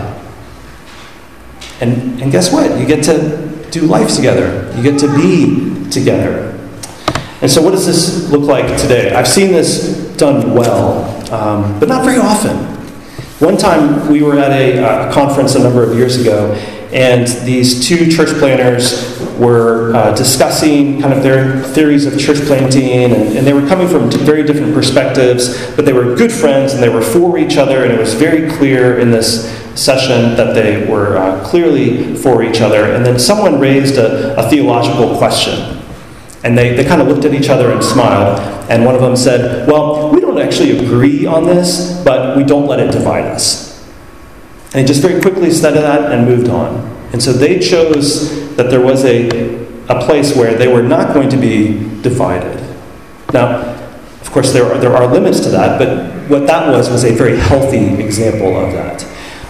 And, 1.81 2.21
and 2.21 2.31
guess 2.31 2.53
what? 2.53 2.79
You 2.79 2.85
get 2.85 3.03
to 3.05 3.67
do 3.71 3.87
life 3.87 4.15
together, 4.15 4.71
you 4.77 4.83
get 4.83 4.99
to 4.99 5.07
be 5.15 5.89
together. 5.89 6.51
And 7.41 7.49
so, 7.49 7.63
what 7.63 7.71
does 7.71 7.87
this 7.87 8.29
look 8.29 8.43
like 8.43 8.79
today? 8.79 9.15
I've 9.15 9.27
seen 9.27 9.51
this 9.51 10.15
done 10.15 10.53
well, 10.53 11.33
um, 11.33 11.79
but 11.79 11.89
not 11.89 12.05
very 12.05 12.19
often. 12.19 12.55
One 13.39 13.57
time 13.57 14.11
we 14.11 14.21
were 14.21 14.37
at 14.37 14.51
a, 14.51 15.09
a 15.09 15.11
conference 15.11 15.55
a 15.55 15.59
number 15.63 15.81
of 15.81 15.97
years 15.97 16.21
ago, 16.21 16.53
and 16.93 17.27
these 17.45 17.87
two 17.87 18.09
church 18.11 18.29
planners 18.37 19.19
were 19.39 19.95
uh, 19.95 20.15
discussing 20.15 21.01
kind 21.01 21.11
of 21.11 21.23
their 21.23 21.63
theories 21.63 22.05
of 22.05 22.19
church 22.19 22.37
planting, 22.45 23.03
and, 23.03 23.13
and, 23.35 23.47
they 23.47 23.53
were 23.53 23.67
coming 23.67 23.87
from 23.87 24.11
very 24.11 24.43
different 24.43 24.75
perspectives, 24.75 25.71
but 25.75 25.85
they 25.85 25.93
were 25.93 26.15
good 26.15 26.31
friends 26.31 26.73
and 26.73 26.83
they 26.83 26.89
were 26.89 27.01
for 27.01 27.39
each 27.39 27.57
other, 27.57 27.83
and 27.83 27.91
it 27.91 27.99
was 27.99 28.13
very 28.13 28.47
clear 28.57 28.99
in 28.99 29.09
this 29.09 29.51
session 29.75 30.35
that 30.35 30.53
they 30.53 30.87
were 30.87 31.17
uh, 31.17 31.43
clearly 31.43 32.15
for 32.15 32.43
each 32.43 32.61
other. 32.61 32.93
And 32.93 33.03
then 33.03 33.17
someone 33.17 33.59
raised 33.59 33.97
a, 33.97 34.37
a 34.37 34.47
theological 34.49 35.17
question. 35.17 35.79
And 36.43 36.55
they, 36.55 36.75
they 36.75 36.83
kind 36.83 37.01
of 37.01 37.07
looked 37.07 37.25
at 37.25 37.33
each 37.33 37.49
other 37.49 37.71
and 37.71 37.83
smiled. 37.83 38.39
And 38.69 38.85
one 38.85 38.93
of 38.93 39.01
them 39.01 39.15
said, 39.15 39.67
Well, 39.67 40.11
we 40.11 40.21
don't 40.21 40.37
actually 40.37 40.77
agree 40.77 41.25
on 41.25 41.45
this, 41.45 42.03
but 42.03 42.37
we 42.37 42.43
don't 42.43 42.67
let 42.67 42.79
it 42.79 42.91
divide 42.91 43.25
us. 43.25 43.72
And 44.73 44.81
he 44.81 44.85
just 44.85 45.01
very 45.01 45.21
quickly 45.21 45.51
said 45.51 45.71
that 45.71 46.11
and 46.11 46.27
moved 46.27 46.49
on. 46.49 46.77
And 47.13 47.21
so 47.21 47.31
they 47.31 47.59
chose 47.59 48.55
that 48.55 48.71
there 48.71 48.81
was 48.81 49.05
a, 49.05 49.65
a 49.87 50.01
place 50.03 50.35
where 50.35 50.55
they 50.57 50.67
were 50.67 50.81
not 50.81 51.13
going 51.13 51.29
to 51.29 51.37
be 51.37 52.01
divided. 52.01 52.59
Now, 53.33 53.59
of 54.21 54.31
course, 54.31 54.51
there 54.51 54.65
are, 54.65 54.79
there 54.79 54.95
are 54.95 55.05
limits 55.05 55.41
to 55.41 55.49
that, 55.49 55.77
but 55.77 56.29
what 56.29 56.47
that 56.47 56.69
was 56.69 56.89
was 56.89 57.03
a 57.03 57.13
very 57.13 57.37
healthy 57.37 58.01
example 58.03 58.57
of 58.57 58.73
that. 58.73 59.03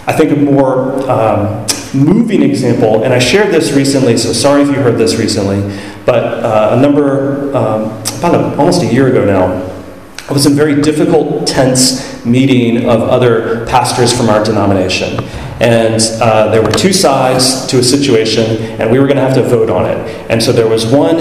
I 0.05 0.11
think 0.11 0.31
a 0.31 0.35
more 0.35 1.09
um, 1.09 1.65
moving 1.93 2.41
example, 2.41 3.03
and 3.03 3.13
I 3.13 3.19
shared 3.19 3.53
this 3.53 3.71
recently, 3.71 4.17
so 4.17 4.33
sorry 4.33 4.63
if 4.63 4.67
you 4.67 4.75
heard 4.75 4.97
this 4.97 5.15
recently, 5.15 5.61
but 6.05 6.43
uh, 6.43 6.75
a 6.77 6.81
number, 6.81 7.55
um, 7.55 7.83
about 8.19 8.35
a, 8.35 8.57
almost 8.57 8.83
a 8.83 8.87
year 8.87 9.07
ago 9.07 9.23
now, 9.23 9.72
I 10.29 10.31
was 10.31 10.45
a 10.45 10.49
very 10.49 10.81
difficult, 10.81 11.45
tense 11.45 12.25
meeting 12.25 12.89
of 12.89 13.01
other 13.01 13.65
pastors 13.65 14.15
from 14.15 14.29
our 14.29 14.41
denomination. 14.41 15.21
And 15.59 16.01
uh, 16.21 16.49
there 16.49 16.61
were 16.61 16.71
two 16.71 16.93
sides 16.93 17.67
to 17.67 17.79
a 17.79 17.83
situation, 17.83 18.43
and 18.79 18.89
we 18.89 18.99
were 18.99 19.05
going 19.05 19.17
to 19.17 19.21
have 19.21 19.33
to 19.35 19.43
vote 19.43 19.69
on 19.69 19.85
it. 19.85 19.97
And 20.29 20.41
so 20.41 20.53
there 20.53 20.67
was 20.67 20.85
one 20.85 21.19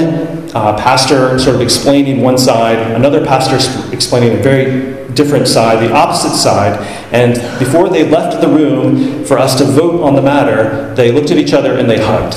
uh, 0.54 0.78
pastor 0.78 1.36
sort 1.40 1.56
of 1.56 1.62
explaining 1.62 2.22
one 2.22 2.38
side, 2.38 2.78
another 2.92 3.26
pastor 3.26 3.56
explaining 3.92 4.38
a 4.38 4.42
very 4.42 5.12
different 5.14 5.48
side, 5.48 5.86
the 5.86 5.92
opposite 5.92 6.36
side. 6.36 6.78
And 7.12 7.34
before 7.58 7.88
they 7.88 8.08
left 8.08 8.40
the 8.40 8.48
room 8.48 9.24
for 9.24 9.36
us 9.36 9.56
to 9.58 9.64
vote 9.64 10.02
on 10.02 10.14
the 10.14 10.22
matter, 10.22 10.94
they 10.94 11.10
looked 11.10 11.30
at 11.32 11.38
each 11.38 11.52
other 11.52 11.76
and 11.76 11.90
they 11.90 12.00
hugged. 12.00 12.36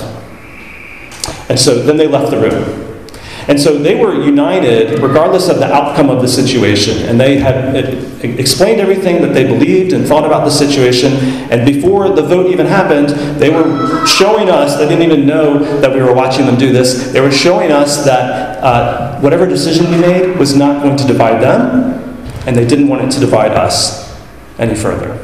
And 1.48 1.60
so 1.60 1.82
then 1.82 1.98
they 1.98 2.08
left 2.08 2.32
the 2.32 2.40
room. 2.40 2.85
And 3.48 3.60
so 3.60 3.78
they 3.78 3.96
were 3.96 4.16
united 4.24 5.00
regardless 5.00 5.50
of 5.50 5.58
the 5.58 5.72
outcome 5.72 6.10
of 6.10 6.22
the 6.22 6.28
situation. 6.28 7.08
And 7.08 7.20
they 7.20 7.38
had 7.38 7.76
explained 8.24 8.82
everything 8.82 9.22
that 9.22 9.34
they 9.34 9.44
believed 9.44 9.94
and 9.94 10.06
thought 10.06 10.26
about 10.26 10.46
the 10.46 10.52
situation. 10.52 11.14
And 11.52 11.66
before 11.66 12.10
the 12.10 12.24
vote 12.24 12.48
even 12.48 12.66
happened, 12.66 13.10
they 13.40 13.50
were 13.50 14.06
showing 14.08 14.50
us, 14.50 14.78
they 14.78 14.88
didn't 14.88 15.04
even 15.04 15.28
know 15.28 15.60
that 15.80 15.94
we 15.94 16.02
were 16.02 16.14
watching 16.14 16.46
them 16.46 16.58
do 16.58 16.72
this, 16.72 17.12
they 17.12 17.22
were 17.22 17.32
showing 17.32 17.72
us 17.72 18.04
that 18.06 18.64
uh, 18.64 19.20
whatever 19.20 19.46
decision 19.46 19.92
we 19.92 19.98
made 19.98 20.38
was 20.40 20.56
not 20.56 20.82
going 20.82 20.98
to 20.98 21.06
divide 21.06 21.42
them, 21.42 22.02
and 22.48 22.56
they 22.56 22.66
didn't 22.66 22.88
want 22.88 23.04
it 23.04 23.12
to 23.12 23.20
divide 23.20 23.52
us 23.52 24.20
any 24.58 24.76
further. 24.76 25.22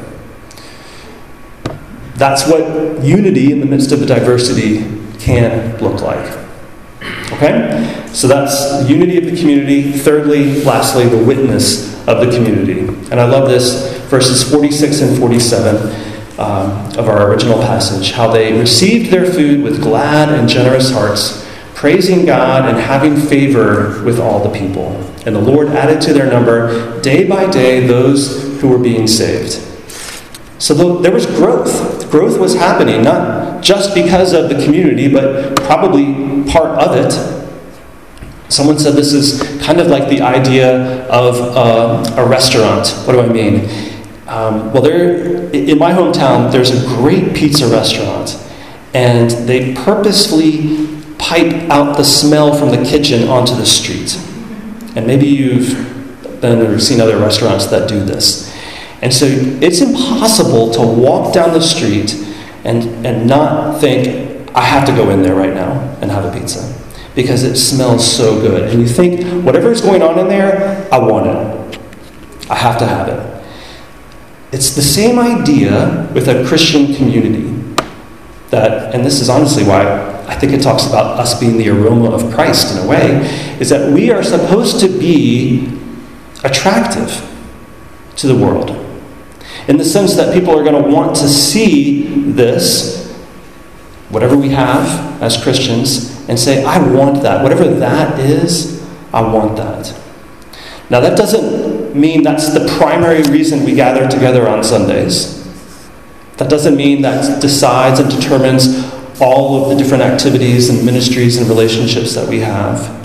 That's 2.14 2.46
what 2.46 3.02
unity 3.02 3.50
in 3.50 3.58
the 3.58 3.66
midst 3.66 3.90
of 3.90 4.06
diversity 4.06 4.84
can 5.18 5.76
look 5.78 6.02
like. 6.02 6.38
Okay? 7.32 8.01
So 8.12 8.28
that's 8.28 8.88
unity 8.88 9.16
of 9.18 9.24
the 9.24 9.36
community. 9.36 9.92
Thirdly, 9.92 10.62
lastly, 10.64 11.08
the 11.08 11.22
witness 11.24 11.92
of 12.06 12.20
the 12.20 12.30
community. 12.30 12.80
And 13.10 13.14
I 13.14 13.24
love 13.24 13.48
this, 13.48 13.96
verses 14.10 14.48
46 14.50 15.00
and 15.00 15.18
47 15.18 15.76
um, 16.38 16.70
of 16.98 17.08
our 17.08 17.30
original 17.30 17.60
passage. 17.60 18.12
How 18.12 18.30
they 18.30 18.58
received 18.58 19.10
their 19.10 19.24
food 19.24 19.62
with 19.62 19.82
glad 19.82 20.28
and 20.28 20.48
generous 20.48 20.90
hearts, 20.90 21.46
praising 21.74 22.26
God 22.26 22.68
and 22.68 22.78
having 22.78 23.16
favor 23.16 24.02
with 24.04 24.20
all 24.20 24.42
the 24.42 24.58
people. 24.58 24.96
And 25.24 25.34
the 25.34 25.40
Lord 25.40 25.68
added 25.68 26.02
to 26.02 26.12
their 26.12 26.26
number 26.26 27.00
day 27.00 27.26
by 27.26 27.50
day 27.50 27.86
those 27.86 28.60
who 28.60 28.68
were 28.68 28.78
being 28.78 29.06
saved. 29.06 29.52
So 30.58 30.98
there 31.00 31.12
was 31.12 31.26
growth. 31.26 32.10
Growth 32.10 32.38
was 32.38 32.54
happening, 32.54 33.02
not 33.02 33.62
just 33.62 33.94
because 33.94 34.32
of 34.32 34.48
the 34.48 34.62
community, 34.64 35.12
but 35.12 35.56
probably 35.62 36.44
part 36.50 36.78
of 36.78 36.96
it. 36.96 37.41
Someone 38.52 38.78
said 38.78 38.92
this 38.92 39.14
is 39.14 39.42
kind 39.62 39.80
of 39.80 39.86
like 39.86 40.10
the 40.10 40.20
idea 40.20 41.06
of 41.06 41.36
uh, 41.56 42.20
a 42.20 42.28
restaurant. 42.28 42.86
What 43.06 43.14
do 43.14 43.20
I 43.20 43.26
mean? 43.26 43.64
Um, 44.26 44.70
well, 44.74 44.82
there, 44.82 45.50
in 45.52 45.78
my 45.78 45.90
hometown, 45.90 46.52
there's 46.52 46.70
a 46.70 46.86
great 46.86 47.34
pizza 47.34 47.66
restaurant, 47.66 48.38
and 48.92 49.30
they 49.48 49.74
purposefully 49.74 50.86
pipe 51.16 51.54
out 51.70 51.96
the 51.96 52.04
smell 52.04 52.54
from 52.54 52.68
the 52.68 52.84
kitchen 52.84 53.26
onto 53.26 53.54
the 53.54 53.64
street. 53.64 54.20
And 54.96 55.06
maybe 55.06 55.26
you've 55.26 56.40
been 56.42 56.60
or 56.60 56.78
seen 56.78 57.00
other 57.00 57.18
restaurants 57.18 57.66
that 57.68 57.88
do 57.88 58.04
this. 58.04 58.54
And 59.00 59.14
so 59.14 59.24
it's 59.26 59.80
impossible 59.80 60.72
to 60.72 60.82
walk 60.82 61.32
down 61.32 61.54
the 61.54 61.62
street 61.62 62.14
and, 62.64 63.06
and 63.06 63.26
not 63.26 63.80
think, 63.80 64.50
I 64.54 64.60
have 64.60 64.86
to 64.88 64.92
go 64.92 65.08
in 65.08 65.22
there 65.22 65.34
right 65.34 65.54
now 65.54 65.72
and 66.02 66.10
have 66.10 66.26
a 66.26 66.38
pizza 66.38 66.81
because 67.14 67.42
it 67.42 67.56
smells 67.56 68.10
so 68.10 68.40
good. 68.40 68.70
And 68.70 68.80
you 68.80 68.88
think, 68.88 69.44
whatever 69.44 69.70
is 69.70 69.80
going 69.80 70.02
on 70.02 70.18
in 70.18 70.28
there, 70.28 70.88
I 70.92 70.98
want 70.98 71.26
it. 71.26 72.50
I 72.50 72.54
have 72.54 72.78
to 72.78 72.86
have 72.86 73.08
it. 73.08 73.44
It's 74.52 74.74
the 74.74 74.82
same 74.82 75.18
idea 75.18 76.08
with 76.14 76.28
a 76.28 76.44
Christian 76.46 76.94
community. 76.94 77.48
That, 78.50 78.94
and 78.94 79.04
this 79.04 79.20
is 79.20 79.30
honestly 79.30 79.64
why 79.64 80.10
I 80.26 80.34
think 80.34 80.52
it 80.52 80.62
talks 80.62 80.86
about 80.86 81.18
us 81.18 81.38
being 81.38 81.56
the 81.56 81.68
aroma 81.70 82.10
of 82.10 82.32
Christ 82.34 82.76
in 82.76 82.84
a 82.84 82.88
way, 82.88 83.26
is 83.58 83.70
that 83.70 83.92
we 83.92 84.10
are 84.10 84.22
supposed 84.22 84.80
to 84.80 84.88
be 84.88 85.72
attractive 86.44 87.28
to 88.16 88.26
the 88.26 88.34
world 88.34 88.70
in 89.68 89.76
the 89.76 89.84
sense 89.84 90.16
that 90.16 90.34
people 90.34 90.58
are 90.58 90.64
going 90.64 90.82
to 90.82 90.90
want 90.90 91.16
to 91.16 91.28
see 91.28 92.04
this, 92.32 93.12
whatever 94.10 94.36
we 94.36 94.48
have 94.50 95.22
as 95.22 95.42
Christians, 95.42 96.11
and 96.28 96.38
say, 96.38 96.64
I 96.64 96.78
want 96.92 97.22
that. 97.22 97.42
Whatever 97.42 97.64
that 97.74 98.18
is, 98.18 98.82
I 99.12 99.20
want 99.20 99.56
that. 99.56 99.98
Now, 100.90 101.00
that 101.00 101.16
doesn't 101.16 101.96
mean 101.96 102.22
that's 102.22 102.52
the 102.52 102.66
primary 102.78 103.22
reason 103.22 103.64
we 103.64 103.74
gather 103.74 104.08
together 104.08 104.48
on 104.48 104.62
Sundays. 104.62 105.42
That 106.36 106.50
doesn't 106.50 106.76
mean 106.76 107.02
that 107.02 107.40
decides 107.40 108.00
and 108.00 108.10
determines 108.10 108.92
all 109.20 109.62
of 109.62 109.70
the 109.70 109.82
different 109.82 110.02
activities 110.02 110.68
and 110.68 110.84
ministries 110.84 111.36
and 111.38 111.48
relationships 111.48 112.14
that 112.14 112.28
we 112.28 112.40
have. 112.40 112.98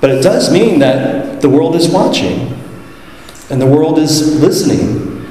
But 0.00 0.10
it 0.10 0.22
does 0.22 0.52
mean 0.52 0.78
that 0.80 1.40
the 1.40 1.48
world 1.48 1.76
is 1.76 1.88
watching 1.88 2.54
and 3.50 3.60
the 3.60 3.66
world 3.66 3.98
is 3.98 4.40
listening. 4.40 5.26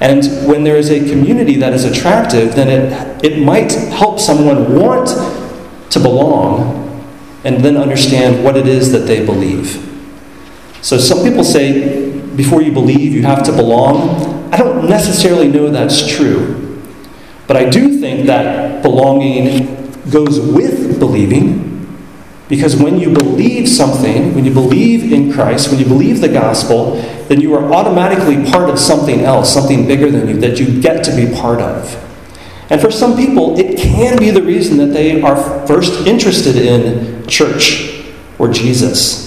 And 0.00 0.48
when 0.48 0.64
there 0.64 0.76
is 0.76 0.90
a 0.90 0.98
community 1.08 1.56
that 1.56 1.72
is 1.72 1.84
attractive, 1.84 2.54
then 2.54 2.68
it, 2.68 3.24
it 3.24 3.42
might 3.42 3.72
help 3.72 4.20
someone 4.20 4.74
want 4.78 5.08
to 5.90 6.00
belong 6.00 6.80
and 7.44 7.60
then 7.64 7.76
understand 7.76 8.42
what 8.42 8.56
it 8.56 8.66
is 8.66 8.92
that 8.92 9.06
they 9.06 9.24
believe. 9.24 9.80
So 10.80 10.98
some 10.98 11.22
people 11.22 11.44
say 11.44 12.10
before 12.36 12.62
you 12.62 12.72
believe, 12.72 13.12
you 13.12 13.22
have 13.22 13.42
to 13.44 13.52
belong. 13.52 14.52
I 14.52 14.56
don't 14.56 14.88
necessarily 14.88 15.48
know 15.48 15.70
that's 15.70 16.06
true. 16.06 16.82
But 17.46 17.56
I 17.56 17.68
do 17.68 18.00
think 18.00 18.26
that 18.26 18.82
belonging 18.82 19.92
goes 20.10 20.40
with 20.40 20.98
believing. 20.98 21.72
Because 22.48 22.76
when 22.76 22.98
you 22.98 23.12
believe 23.12 23.68
something, 23.68 24.34
when 24.34 24.44
you 24.44 24.52
believe 24.52 25.12
in 25.12 25.32
Christ, 25.32 25.70
when 25.70 25.78
you 25.78 25.86
believe 25.86 26.20
the 26.20 26.28
gospel, 26.28 26.96
then 27.28 27.40
you 27.40 27.54
are 27.54 27.72
automatically 27.72 28.50
part 28.50 28.68
of 28.68 28.78
something 28.78 29.20
else, 29.20 29.52
something 29.52 29.86
bigger 29.86 30.10
than 30.10 30.28
you, 30.28 30.36
that 30.40 30.60
you 30.60 30.80
get 30.80 31.02
to 31.04 31.16
be 31.16 31.34
part 31.34 31.60
of. 31.60 32.00
And 32.70 32.80
for 32.80 32.90
some 32.90 33.16
people, 33.16 33.58
it 33.58 33.78
can 33.78 34.18
be 34.18 34.30
the 34.30 34.42
reason 34.42 34.78
that 34.78 34.86
they 34.86 35.20
are 35.20 35.66
first 35.66 36.06
interested 36.06 36.56
in 36.56 37.26
church 37.26 38.04
or 38.38 38.48
Jesus 38.48 39.24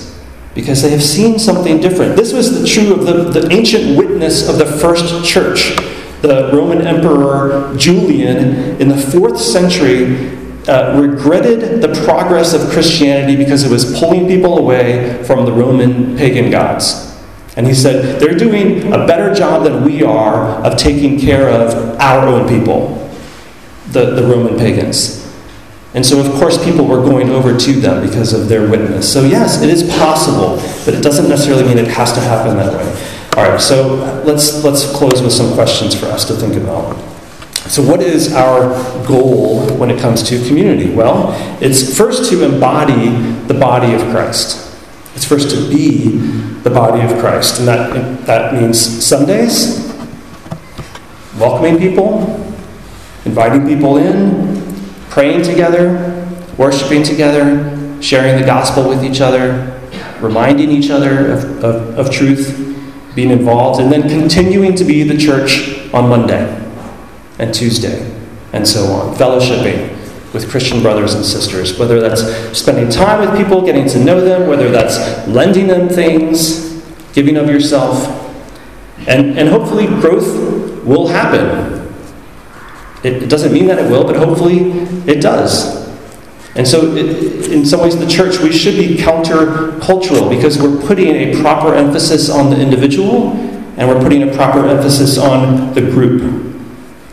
because 0.56 0.82
they 0.82 0.90
have 0.90 1.04
seen 1.04 1.38
something 1.38 1.80
different. 1.80 2.16
This 2.16 2.34
was 2.34 2.60
the 2.60 2.68
true 2.68 2.94
of 2.94 3.06
the, 3.06 3.40
the 3.40 3.52
ancient 3.54 3.96
witness 3.96 4.50
of 4.50 4.58
the 4.58 4.66
first 4.66 5.24
church. 5.24 5.76
The 6.22 6.50
Roman 6.52 6.82
Emperor 6.82 7.76
Julian 7.78 8.82
in 8.82 8.90
the 8.90 8.98
fourth 8.98 9.40
century 9.40 10.36
uh, 10.68 11.00
regretted 11.00 11.82
the 11.82 11.90
progress 12.06 12.54
of 12.54 12.72
Christianity 12.72 13.36
because 13.36 13.64
it 13.64 13.72
was 13.72 14.00
pulling 14.00 14.28
people 14.28 14.58
away 14.58 15.24
from 15.26 15.46
the 15.46 15.52
Roman 15.52 16.18
pagan 16.18 16.50
gods. 16.50 17.16
And 17.56 17.66
he 17.66 17.74
said, 17.74 18.20
they're 18.20 18.38
doing 18.38 18.92
a 18.94 19.06
better 19.06 19.34
job 19.34 19.64
than 19.64 19.84
we 19.84 20.04
are 20.04 20.44
of 20.66 20.78
taking 20.78 21.20
care 21.20 21.50
of 21.50 22.00
our 22.00 22.28
own 22.28 22.48
people, 22.48 23.07
the, 23.92 24.16
the 24.16 24.24
Roman 24.24 24.58
pagans. 24.58 25.26
And 25.94 26.06
so, 26.06 26.20
of 26.20 26.32
course, 26.40 26.64
people 26.64 26.86
were 26.86 27.02
going 27.02 27.30
over 27.30 27.58
to 27.58 27.74
them 27.74 28.06
because 28.06 28.34
of 28.34 28.50
their 28.50 28.70
witness. 28.70 29.12
So, 29.12 29.24
yes, 29.24 29.62
it 29.62 29.70
is 29.70 29.90
possible, 29.98 30.58
but 30.86 30.94
it 30.94 31.02
doesn't 31.02 31.30
necessarily 31.30 31.64
mean 31.64 31.78
it 31.78 31.88
has 31.88 32.14
to 32.14 32.20
happen 32.20 32.58
that 32.58 32.74
way. 32.74 33.14
All 33.36 33.50
right, 33.50 33.60
so 33.60 33.96
let's, 34.26 34.64
let's 34.64 34.92
close 34.96 35.22
with 35.22 35.32
some 35.32 35.54
questions 35.54 35.96
for 35.98 36.08
us 36.08 36.26
to 36.26 36.34
think 36.34 36.56
about. 36.56 36.98
So, 37.70 37.82
what 37.84 38.02
is 38.02 38.34
our 38.34 38.70
goal 39.06 39.68
when 39.78 39.90
it 39.90 40.00
comes 40.00 40.24
to 40.30 40.46
community? 40.48 40.94
Well, 40.94 41.34
it's 41.62 41.98
first 41.98 42.30
to 42.32 42.46
embody 42.46 43.10
the 43.48 43.54
body 43.54 43.94
of 43.94 44.02
Christ. 44.12 44.64
It's 45.16 45.26
first 45.26 45.50
to 45.50 45.70
be 45.70 46.18
the 46.62 46.70
body 46.70 47.02
of 47.02 47.20
Christ. 47.20 47.60
And 47.60 47.68
that, 47.68 48.26
that 48.26 48.54
means 48.54 48.80
Sundays, 48.80 49.92
welcoming 51.38 51.78
people, 51.78 52.22
inviting 53.28 53.68
people 53.68 53.98
in, 53.98 54.64
praying 55.10 55.44
together, 55.44 56.26
worshiping 56.58 57.04
together, 57.04 58.02
sharing 58.02 58.40
the 58.40 58.46
gospel 58.46 58.88
with 58.88 59.04
each 59.04 59.20
other, 59.20 59.80
reminding 60.22 60.72
each 60.72 60.90
other 60.90 61.32
of, 61.34 61.64
of, 61.64 62.00
of 62.00 62.12
truth, 62.12 62.64
being 63.16 63.30
involved, 63.30 63.82
and 63.82 63.92
then 63.92 64.08
continuing 64.08 64.76
to 64.76 64.86
be 64.86 65.04
the 65.04 65.18
church 65.18 65.92
on 65.94 66.10
Monday 66.10 66.46
and 67.38 67.54
Tuesday 67.54 68.18
and 68.54 68.66
so 68.66 68.86
on, 68.94 69.14
fellowshipping 69.16 69.94
with 70.34 70.50
Christian 70.50 70.82
brothers 70.82 71.14
and 71.14 71.26
sisters, 71.26 71.78
whether 71.78 72.00
that's 72.00 72.24
spending 72.58 72.90
time 72.90 73.20
with 73.20 73.38
people, 73.38 73.66
getting 73.66 73.88
to 73.90 74.00
know 74.04 74.22
them, 74.22 74.48
whether 74.48 74.70
that's 74.70 75.28
lending 75.28 75.68
them 75.68 75.90
things, 75.90 76.82
giving 77.14 77.36
of 77.38 77.50
yourself. 77.50 78.24
And, 79.08 79.38
and 79.38 79.50
hopefully, 79.50 79.88
growth 79.88 80.86
will 80.86 81.08
happen 81.08 81.77
it, 83.04 83.24
it 83.24 83.30
doesn't 83.30 83.54
mean 83.54 83.68
that 83.68 83.80
it 83.80 83.90
will, 83.90 84.04
but 84.04 84.16
hopefully 84.16 84.72
it 85.12 85.22
does. 85.22 85.88
And 86.56 86.68
so, 86.68 86.96
it, 86.96 87.52
in 87.52 87.66
some 87.66 87.82
ways, 87.82 87.98
the 87.98 88.08
church, 88.08 88.40
we 88.40 88.52
should 88.52 88.76
be 88.76 88.96
countercultural 88.96 90.30
because 90.30 90.60
we're 90.60 90.82
putting 90.88 91.10
a 91.10 91.40
proper 91.42 91.76
emphasis 91.76 92.30
on 92.30 92.50
the 92.50 92.60
individual 92.60 93.34
and 93.78 93.88
we're 93.88 94.02
putting 94.02 94.28
a 94.28 94.36
proper 94.36 94.68
emphasis 94.68 95.20
on 95.20 95.74
the 95.76 95.82
group. 95.82 96.56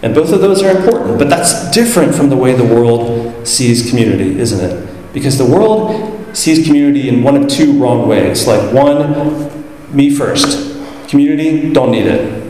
And 0.02 0.14
both 0.14 0.32
of 0.32 0.40
those 0.40 0.62
are 0.62 0.74
important, 0.74 1.18
but 1.18 1.28
that's 1.28 1.70
different 1.70 2.14
from 2.14 2.30
the 2.30 2.36
way 2.36 2.54
the 2.54 2.64
world 2.64 3.46
sees 3.46 3.88
community, 3.90 4.38
isn't 4.38 4.64
it? 4.64 5.12
Because 5.12 5.36
the 5.36 5.46
world 5.46 6.36
sees 6.36 6.66
community 6.66 7.08
in 7.08 7.22
one 7.22 7.36
of 7.36 7.48
two 7.48 7.78
wrong 7.78 8.08
ways. 8.08 8.46
Like, 8.46 8.72
one, 8.72 9.94
me 9.94 10.14
first. 10.14 10.72
Community, 11.08 11.72
don't 11.72 11.90
need 11.90 12.06
it. 12.06 12.43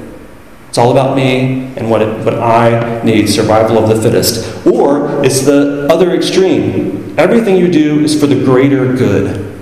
It's 0.75 0.79
all 0.81 0.91
about 0.91 1.15
me 1.15 1.73
and 1.77 1.89
what, 1.89 2.03
it, 2.03 2.25
what 2.25 2.35
I 2.35 3.01
need, 3.05 3.29
survival 3.29 3.79
of 3.79 3.89
the 3.89 4.03
fittest. 4.03 4.67
Or 4.67 5.25
it's 5.25 5.43
the 5.43 5.87
other 5.89 6.11
extreme. 6.11 7.15
Everything 7.17 7.57
you 7.57 7.71
do 7.71 8.01
is 8.01 8.21
for 8.21 8.27
the 8.27 8.45
greater 8.45 8.93
good. 8.93 9.57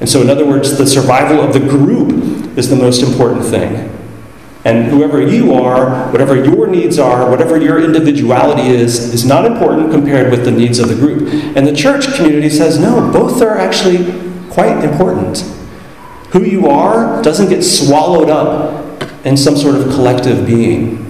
And 0.00 0.06
so, 0.06 0.20
in 0.20 0.28
other 0.28 0.44
words, 0.44 0.76
the 0.76 0.86
survival 0.86 1.40
of 1.40 1.54
the 1.54 1.60
group 1.60 2.58
is 2.58 2.68
the 2.68 2.76
most 2.76 3.02
important 3.02 3.46
thing. 3.46 3.90
And 4.66 4.90
whoever 4.90 5.22
you 5.22 5.54
are, 5.54 6.12
whatever 6.12 6.36
your 6.36 6.66
needs 6.66 6.98
are, 6.98 7.30
whatever 7.30 7.56
your 7.56 7.82
individuality 7.82 8.68
is, 8.68 9.14
is 9.14 9.24
not 9.24 9.46
important 9.46 9.90
compared 9.90 10.30
with 10.30 10.44
the 10.44 10.50
needs 10.50 10.78
of 10.78 10.90
the 10.90 10.94
group. 10.94 11.32
And 11.56 11.66
the 11.66 11.74
church 11.74 12.14
community 12.16 12.50
says, 12.50 12.78
no, 12.78 13.10
both 13.10 13.40
are 13.40 13.56
actually 13.56 14.12
quite 14.50 14.84
important. 14.84 15.38
Who 16.32 16.44
you 16.44 16.68
are 16.68 17.22
doesn't 17.22 17.48
get 17.48 17.62
swallowed 17.62 18.28
up 18.28 18.79
and 19.24 19.38
some 19.38 19.56
sort 19.56 19.74
of 19.74 19.84
collective 19.84 20.46
being. 20.46 21.06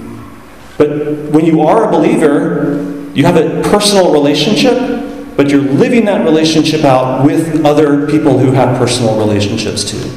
But 0.78 0.88
when 1.30 1.44
you 1.44 1.62
are 1.62 1.88
a 1.88 1.90
believer, 1.90 2.82
you 3.14 3.24
have 3.24 3.36
a 3.36 3.62
personal 3.68 4.12
relationship, 4.12 5.36
but 5.36 5.50
you're 5.50 5.60
living 5.60 6.04
that 6.06 6.24
relationship 6.24 6.84
out 6.84 7.24
with 7.24 7.64
other 7.64 8.06
people 8.06 8.38
who 8.38 8.52
have 8.52 8.78
personal 8.78 9.18
relationships 9.18 9.84
too. 9.84 10.10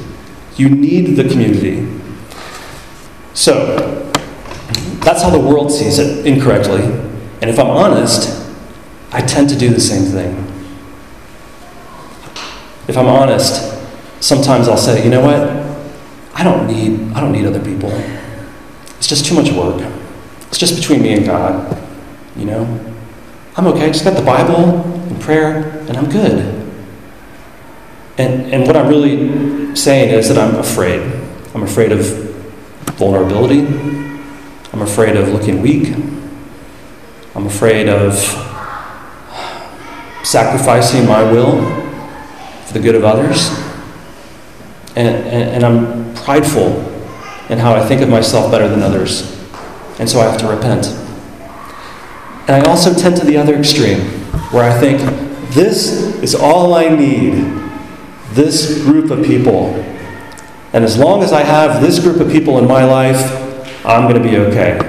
You 0.56 0.69
need 0.69 1.15
the 1.15 1.27
community. 1.27 1.88
So, 3.34 4.10
that's 5.03 5.21
how 5.21 5.29
the 5.29 5.39
world 5.39 5.71
sees 5.71 5.99
it 5.99 6.25
incorrectly. 6.25 6.84
And 7.41 7.49
if 7.49 7.60
I'm 7.60 7.67
honest, 7.67 8.41
I 9.12 9.21
tend 9.21 9.49
to 9.49 9.58
do 9.58 9.69
the 9.69 9.82
same 9.82 10.06
thing. 10.06 10.39
If 12.88 12.97
I'm 12.97 13.08
honest, 13.08 13.82
sometimes 14.21 14.67
I'll 14.67 14.77
say, 14.77 15.03
you 15.03 15.10
know 15.10 15.21
what? 15.21 15.62
I 16.34 16.43
don't 16.43 16.67
need 16.67 17.13
I 17.13 17.22
don't 17.22 17.32
need 17.32 17.46
other 17.46 17.63
people. 17.63 17.89
It's 18.98 19.08
just 19.08 19.26
too 19.26 19.36
much 19.36 19.52
work. 19.52 19.82
It's 20.48 20.58
just 20.58 20.76
between 20.76 21.02
me 21.02 21.13
and 21.13 21.26
God. 21.26 21.82
You 22.36 22.46
know? 22.46 22.93
I'm 23.56 23.67
okay, 23.67 23.86
I 23.86 23.91
just 23.91 24.04
got 24.04 24.15
the 24.15 24.26
Bible 24.26 24.82
and 24.82 25.22
prayer, 25.22 25.80
and 25.88 25.98
I'm 25.98 26.10
good. 26.10 26.39
And 28.17 28.54
and 28.54 28.67
what 28.67 28.76
I'm 28.76 28.88
really 28.88 29.76
saying 29.76 30.10
is 30.13 30.30
that 30.30 30.38
I'm 30.38 30.56
afraid. 30.56 31.02
I'm 31.54 31.63
afraid 31.63 31.91
of 31.91 32.06
vulnerability. 32.98 33.62
I'm 34.72 34.82
afraid 34.82 35.15
of 35.15 35.30
looking 35.30 35.62
weak. 35.62 35.96
I'm 37.36 37.46
afraid 37.46 37.89
of 37.89 38.15
sacrificing 40.24 41.06
my 41.08 41.24
will 41.32 41.62
for 42.65 42.74
the 42.74 42.80
good 42.80 42.96
of 42.96 43.04
others. 43.04 43.62
And, 44.95 45.08
and, 45.08 45.49
and 45.49 45.63
I'm 45.63 46.13
prideful 46.13 46.79
in 47.49 47.58
how 47.58 47.73
I 47.73 47.86
think 47.86 48.01
of 48.01 48.10
myself 48.10 48.51
better 48.51 48.67
than 48.67 48.82
others. 48.82 49.32
And 49.99 50.10
so 50.10 50.19
I 50.19 50.25
have 50.25 50.39
to 50.39 50.47
repent. 50.47 50.88
And 52.47 52.51
I 52.51 52.69
also 52.69 52.93
tend 52.93 53.17
to 53.17 53.25
the 53.25 53.38
other 53.38 53.56
extreme, 53.56 54.01
where 54.51 54.63
I 54.63 54.77
think, 54.79 54.99
this 55.53 55.91
is 56.23 56.34
all 56.34 56.73
I 56.73 56.89
need 56.89 57.34
this 58.32 58.82
group 58.84 59.12
of 59.12 59.23
people. 59.23 59.67
And 60.73 60.84
as 60.84 60.97
long 60.97 61.21
as 61.21 61.32
I 61.32 61.43
have 61.43 61.82
this 61.82 61.99
group 61.99 62.19
of 62.19 62.32
people 62.32 62.58
in 62.58 62.67
my 62.67 62.84
life, 62.84 63.21
I'm 63.86 64.10
going 64.10 64.21
to 64.21 64.27
be 64.27 64.38
okay. 64.38 64.79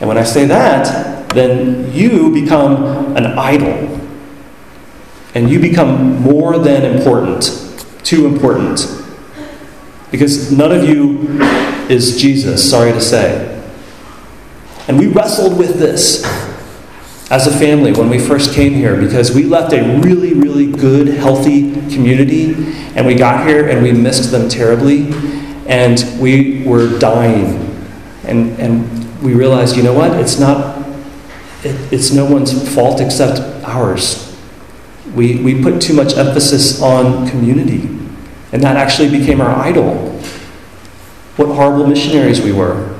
And 0.00 0.08
when 0.08 0.18
I 0.18 0.24
say 0.24 0.46
that, 0.46 1.28
then 1.30 1.92
you 1.92 2.32
become 2.34 3.16
an 3.16 3.26
idol. 3.38 4.00
And 5.34 5.48
you 5.48 5.60
become 5.60 6.20
more 6.20 6.58
than 6.58 6.96
important, 6.96 7.44
too 8.02 8.26
important. 8.26 8.86
Because 10.10 10.52
none 10.52 10.72
of 10.72 10.88
you 10.88 11.40
is 11.88 12.20
Jesus, 12.20 12.68
sorry 12.68 12.92
to 12.92 13.00
say. 13.00 13.48
And 14.88 14.98
we 14.98 15.06
wrestled 15.06 15.58
with 15.58 15.78
this 15.78 16.24
as 17.30 17.46
a 17.46 17.50
family 17.50 17.92
when 17.92 18.10
we 18.10 18.18
first 18.18 18.52
came 18.52 18.74
here 18.74 19.00
because 19.00 19.34
we 19.34 19.44
left 19.44 19.72
a 19.72 20.00
really, 20.00 20.34
really 20.34 20.70
good, 20.70 21.08
healthy 21.08 21.72
community 21.88 22.52
and 22.94 23.06
we 23.06 23.14
got 23.14 23.46
here 23.46 23.68
and 23.68 23.82
we 23.82 23.90
missed 23.90 24.30
them 24.30 24.50
terribly 24.50 25.10
and 25.66 26.04
we 26.20 26.62
were 26.64 26.98
dying. 26.98 27.58
And, 28.24 28.58
and 28.60 29.22
we 29.22 29.32
realized, 29.32 29.76
you 29.76 29.82
know 29.82 29.94
what? 29.94 30.12
It's 30.20 30.38
not, 30.38 30.78
it, 31.64 31.92
it's 31.92 32.12
no 32.12 32.30
one's 32.30 32.74
fault 32.74 33.00
except 33.00 33.40
ours. 33.64 34.21
We, 35.14 35.42
we 35.42 35.62
put 35.62 35.80
too 35.82 35.94
much 35.94 36.16
emphasis 36.16 36.80
on 36.80 37.28
community, 37.28 37.82
and 38.52 38.62
that 38.62 38.76
actually 38.76 39.10
became 39.10 39.40
our 39.40 39.54
idol. 39.56 39.94
What 41.36 41.54
horrible 41.54 41.86
missionaries 41.86 42.40
we 42.40 42.52
were. 42.52 42.98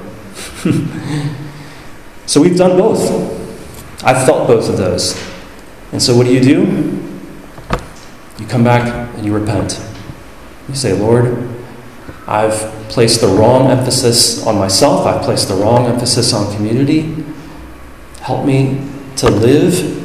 so 2.27 2.41
we've 2.41 2.57
done 2.57 2.79
both. 2.79 3.31
I've 4.05 4.27
felt 4.27 4.47
both 4.47 4.69
of 4.69 4.77
those. 4.77 5.17
And 5.93 6.03
so 6.03 6.17
what 6.17 6.27
do 6.27 6.33
you 6.33 6.41
do? 6.41 7.03
You 8.39 8.47
come 8.47 8.65
back 8.65 9.15
and 9.17 9.25
you 9.25 9.35
repent. 9.35 9.81
You 10.69 10.75
say, 10.75 10.93
Lord, 10.95 11.49
I've 12.27 12.55
placed 12.89 13.21
the 13.21 13.27
wrong 13.27 13.71
emphasis 13.71 14.47
on 14.47 14.59
myself, 14.59 15.07
I've 15.07 15.23
placed 15.23 15.49
the 15.49 15.55
wrong 15.55 15.87
emphasis 15.87 16.33
on 16.33 16.55
community. 16.55 17.25
Help 18.21 18.47
me 18.47 18.89
to 19.17 19.31
live 19.31 20.02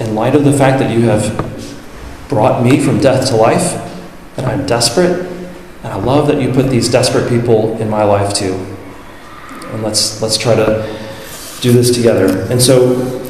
in 0.00 0.14
light 0.14 0.34
of 0.34 0.44
the 0.44 0.52
fact 0.52 0.78
that 0.80 0.90
you 0.96 1.02
have 1.02 2.28
brought 2.28 2.62
me 2.62 2.80
from 2.80 3.00
death 3.00 3.28
to 3.28 3.36
life, 3.36 3.80
and 4.36 4.46
I'm 4.46 4.66
desperate, 4.66 5.26
and 5.82 5.92
I 5.92 5.96
love 5.96 6.26
that 6.28 6.40
you 6.40 6.52
put 6.52 6.68
these 6.70 6.88
desperate 6.90 7.28
people 7.28 7.76
in 7.80 7.88
my 7.88 8.02
life 8.02 8.34
too. 8.34 8.54
And 9.72 9.82
let's 9.82 10.20
let's 10.22 10.36
try 10.36 10.54
to 10.54 10.82
do 11.60 11.72
this 11.72 11.94
together. 11.94 12.46
And 12.50 12.60
so 12.60 13.20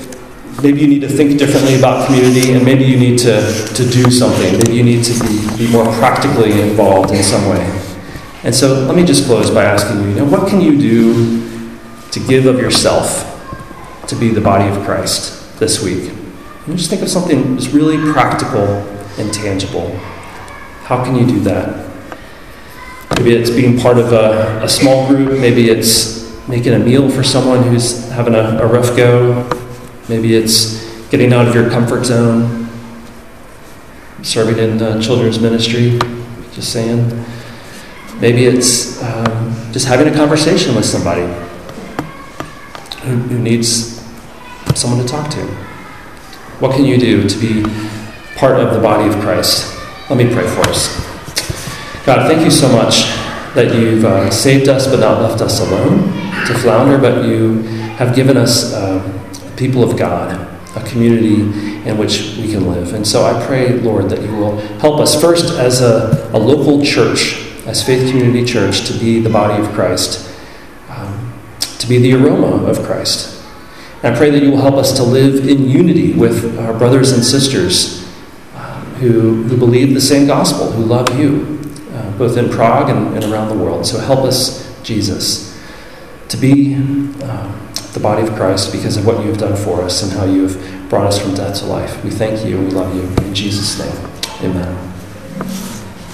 maybe 0.63 0.81
you 0.81 0.87
need 0.87 1.01
to 1.01 1.09
think 1.09 1.39
differently 1.39 1.77
about 1.79 2.07
community, 2.07 2.53
and 2.53 2.65
maybe 2.65 2.85
you 2.85 2.99
need 2.99 3.19
to, 3.21 3.41
to 3.75 3.89
do 3.91 4.11
something. 4.11 4.59
Maybe 4.59 4.75
you 4.75 4.83
need 4.83 5.05
to 5.05 5.13
be, 5.21 5.67
be 5.67 5.73
more 5.73 5.85
practically 5.95 6.61
involved 6.61 7.13
in 7.13 7.23
some 7.23 7.49
way. 7.49 7.65
And 8.43 8.55
so 8.55 8.85
let 8.85 8.95
me 8.95 9.05
just 9.05 9.27
close 9.27 9.51
by 9.51 9.65
asking 9.65 10.03
you, 10.03 10.09
you 10.11 10.15
know, 10.17 10.25
what 10.27 10.49
can 10.49 10.61
you 10.61 10.79
do 10.79 11.49
to 12.11 12.21
give 12.21 12.47
of 12.47 12.59
yourself 12.59 13.31
to 14.07 14.17
be 14.17 14.29
the 14.31 14.41
body 14.41 14.69
of 14.69 14.85
Christ 14.85 15.59
this 15.59 15.83
week? 15.83 16.13
And 16.67 16.79
just 16.79 16.89
think 16.89 17.03
of 17.03 17.11
something 17.11 17.55
that's 17.55 17.69
really 17.69 17.99
practical 18.13 18.65
and 19.19 19.33
tangible. 19.33 19.95
How 20.85 21.05
can 21.05 21.15
you 21.15 21.27
do 21.27 21.41
that? 21.41 21.85
Maybe 23.19 23.35
it's 23.35 23.51
being 23.51 23.79
part 23.79 23.99
of 23.99 24.13
a, 24.13 24.65
a 24.65 24.69
small 24.69 25.07
group. 25.07 25.39
Maybe 25.39 25.69
it's 25.69 26.25
making 26.49 26.73
a 26.73 26.79
meal 26.79 27.11
for 27.11 27.23
someone 27.23 27.63
who's 27.65 28.09
having 28.11 28.35
a, 28.35 28.59
a 28.63 28.67
rough 28.67 28.97
go. 28.97 29.49
Maybe 30.09 30.35
it's 30.35 31.09
getting 31.11 31.33
out 31.35 31.47
of 31.47 31.55
your 31.55 31.69
comfort 31.69 32.05
zone, 32.05 32.69
serving 34.23 34.59
in 34.59 34.79
the 34.79 35.01
children's 35.03 35.39
ministry, 35.39 35.99
just 36.53 36.73
saying. 36.73 37.25
Maybe 38.21 38.47
it's 38.47 39.03
um, 39.03 39.55
just 39.73 39.87
having 39.87 40.09
a 40.09 40.17
conversation 40.17 40.75
with 40.75 40.87
somebody 40.87 41.23
who, 43.03 43.17
who 43.17 43.39
needs 43.39 44.03
someone 44.75 45.03
to 45.05 45.07
talk 45.07 45.31
to. 45.31 45.74
What 46.61 46.77
can 46.77 46.85
you 46.85 46.99
do 46.99 47.29
to 47.29 47.39
be 47.39 47.63
part 48.37 48.61
of 48.61 48.75
the 48.75 48.81
body 48.81 49.09
of 49.09 49.21
Christ? 49.21 49.77
Let 50.09 50.19
me 50.19 50.33
pray 50.33 50.47
for 50.47 50.61
us. 50.69 51.05
God, 52.07 52.31
thank 52.31 52.45
you 52.45 52.51
so 52.51 52.69
much 52.69 53.07
that 53.55 53.75
you've 53.75 54.05
uh, 54.05 54.31
saved 54.31 54.69
us 54.69 54.87
but 54.87 55.01
not 55.01 55.21
left 55.21 55.41
us 55.41 55.61
alone 55.61 56.13
to 56.47 56.59
flounder, 56.59 56.97
but 56.99 57.25
you 57.25 57.63
have 57.97 58.15
given 58.15 58.37
us 58.37 58.73
uh, 58.73 59.03
people 59.57 59.83
of 59.83 59.99
God, 59.99 60.33
a 60.77 60.89
community 60.89 61.41
in 61.89 61.99
which 61.99 62.37
we 62.37 62.51
can 62.51 62.69
live. 62.69 62.95
And 62.95 63.07
so 63.07 63.25
I 63.25 63.45
pray, 63.47 63.73
Lord, 63.81 64.09
that 64.11 64.23
you 64.23 64.33
will 64.37 64.57
help 64.79 65.01
us 65.01 65.21
first 65.21 65.59
as 65.59 65.81
a, 65.81 66.31
a 66.33 66.39
local 66.39 66.85
church, 66.85 67.35
as 67.67 67.85
Faith 67.85 68.11
Community 68.11 68.45
Church, 68.45 68.87
to 68.87 68.93
be 68.93 69.21
the 69.21 69.31
body 69.31 69.61
of 69.61 69.73
Christ, 69.73 70.31
um, 70.89 71.33
to 71.61 71.89
be 71.89 71.99
the 71.99 72.15
aroma 72.15 72.65
of 72.65 72.79
Christ. 72.85 73.34
I 74.05 74.15
pray 74.15 74.29
that 74.31 74.43
you 74.43 74.51
will 74.51 74.61
help 74.61 74.75
us 74.75 74.93
to 74.99 75.03
live 75.03 75.49
in 75.49 75.69
unity 75.69 76.13
with 76.13 76.59
our 76.59 76.77
brothers 76.77 77.13
and 77.13 77.25
sisters 77.25 78.07
um, 78.55 78.85
who, 78.97 79.45
who 79.45 79.57
believe 79.57 79.95
the 79.95 80.01
same 80.01 80.27
gospel, 80.27 80.71
who 80.71 80.85
love 80.85 81.19
you, 81.19 81.59
uh, 81.93 82.11
both 82.19 82.37
in 82.37 82.51
Prague 82.51 82.91
and, 82.91 83.15
and, 83.15 83.33
around 83.33 83.49
the 83.49 83.57
world. 83.57 83.87
So 83.87 83.99
help 83.99 84.21
us, 84.21 84.83
Jesus, 84.83 85.59
to 86.29 86.37
be 86.37 86.75
um, 86.75 87.13
the 87.95 88.01
body 88.03 88.27
of 88.27 88.35
Christ 88.35 88.73
because 88.73 88.99
of 88.99 89.07
what 89.07 89.21
you 89.21 89.31
have 89.31 89.39
done 89.39 89.57
for 89.57 89.81
us 89.81 90.03
and 90.03 90.13
how 90.13 90.27
you 90.27 90.49
have 90.49 90.91
brought 90.91 91.07
us 91.07 91.19
from 91.19 91.35
death 91.35 91.61
to 91.61 91.67
life. 91.67 92.05
We 92.05 92.11
thank 92.11 92.45
you 92.45 92.59
and 92.59 92.69
we 92.69 92.75
love 92.75 92.95
you. 92.95 93.03
In 93.25 93.35
Jesus' 93.35 93.79
name, 93.79 94.11
amen. 94.51 94.93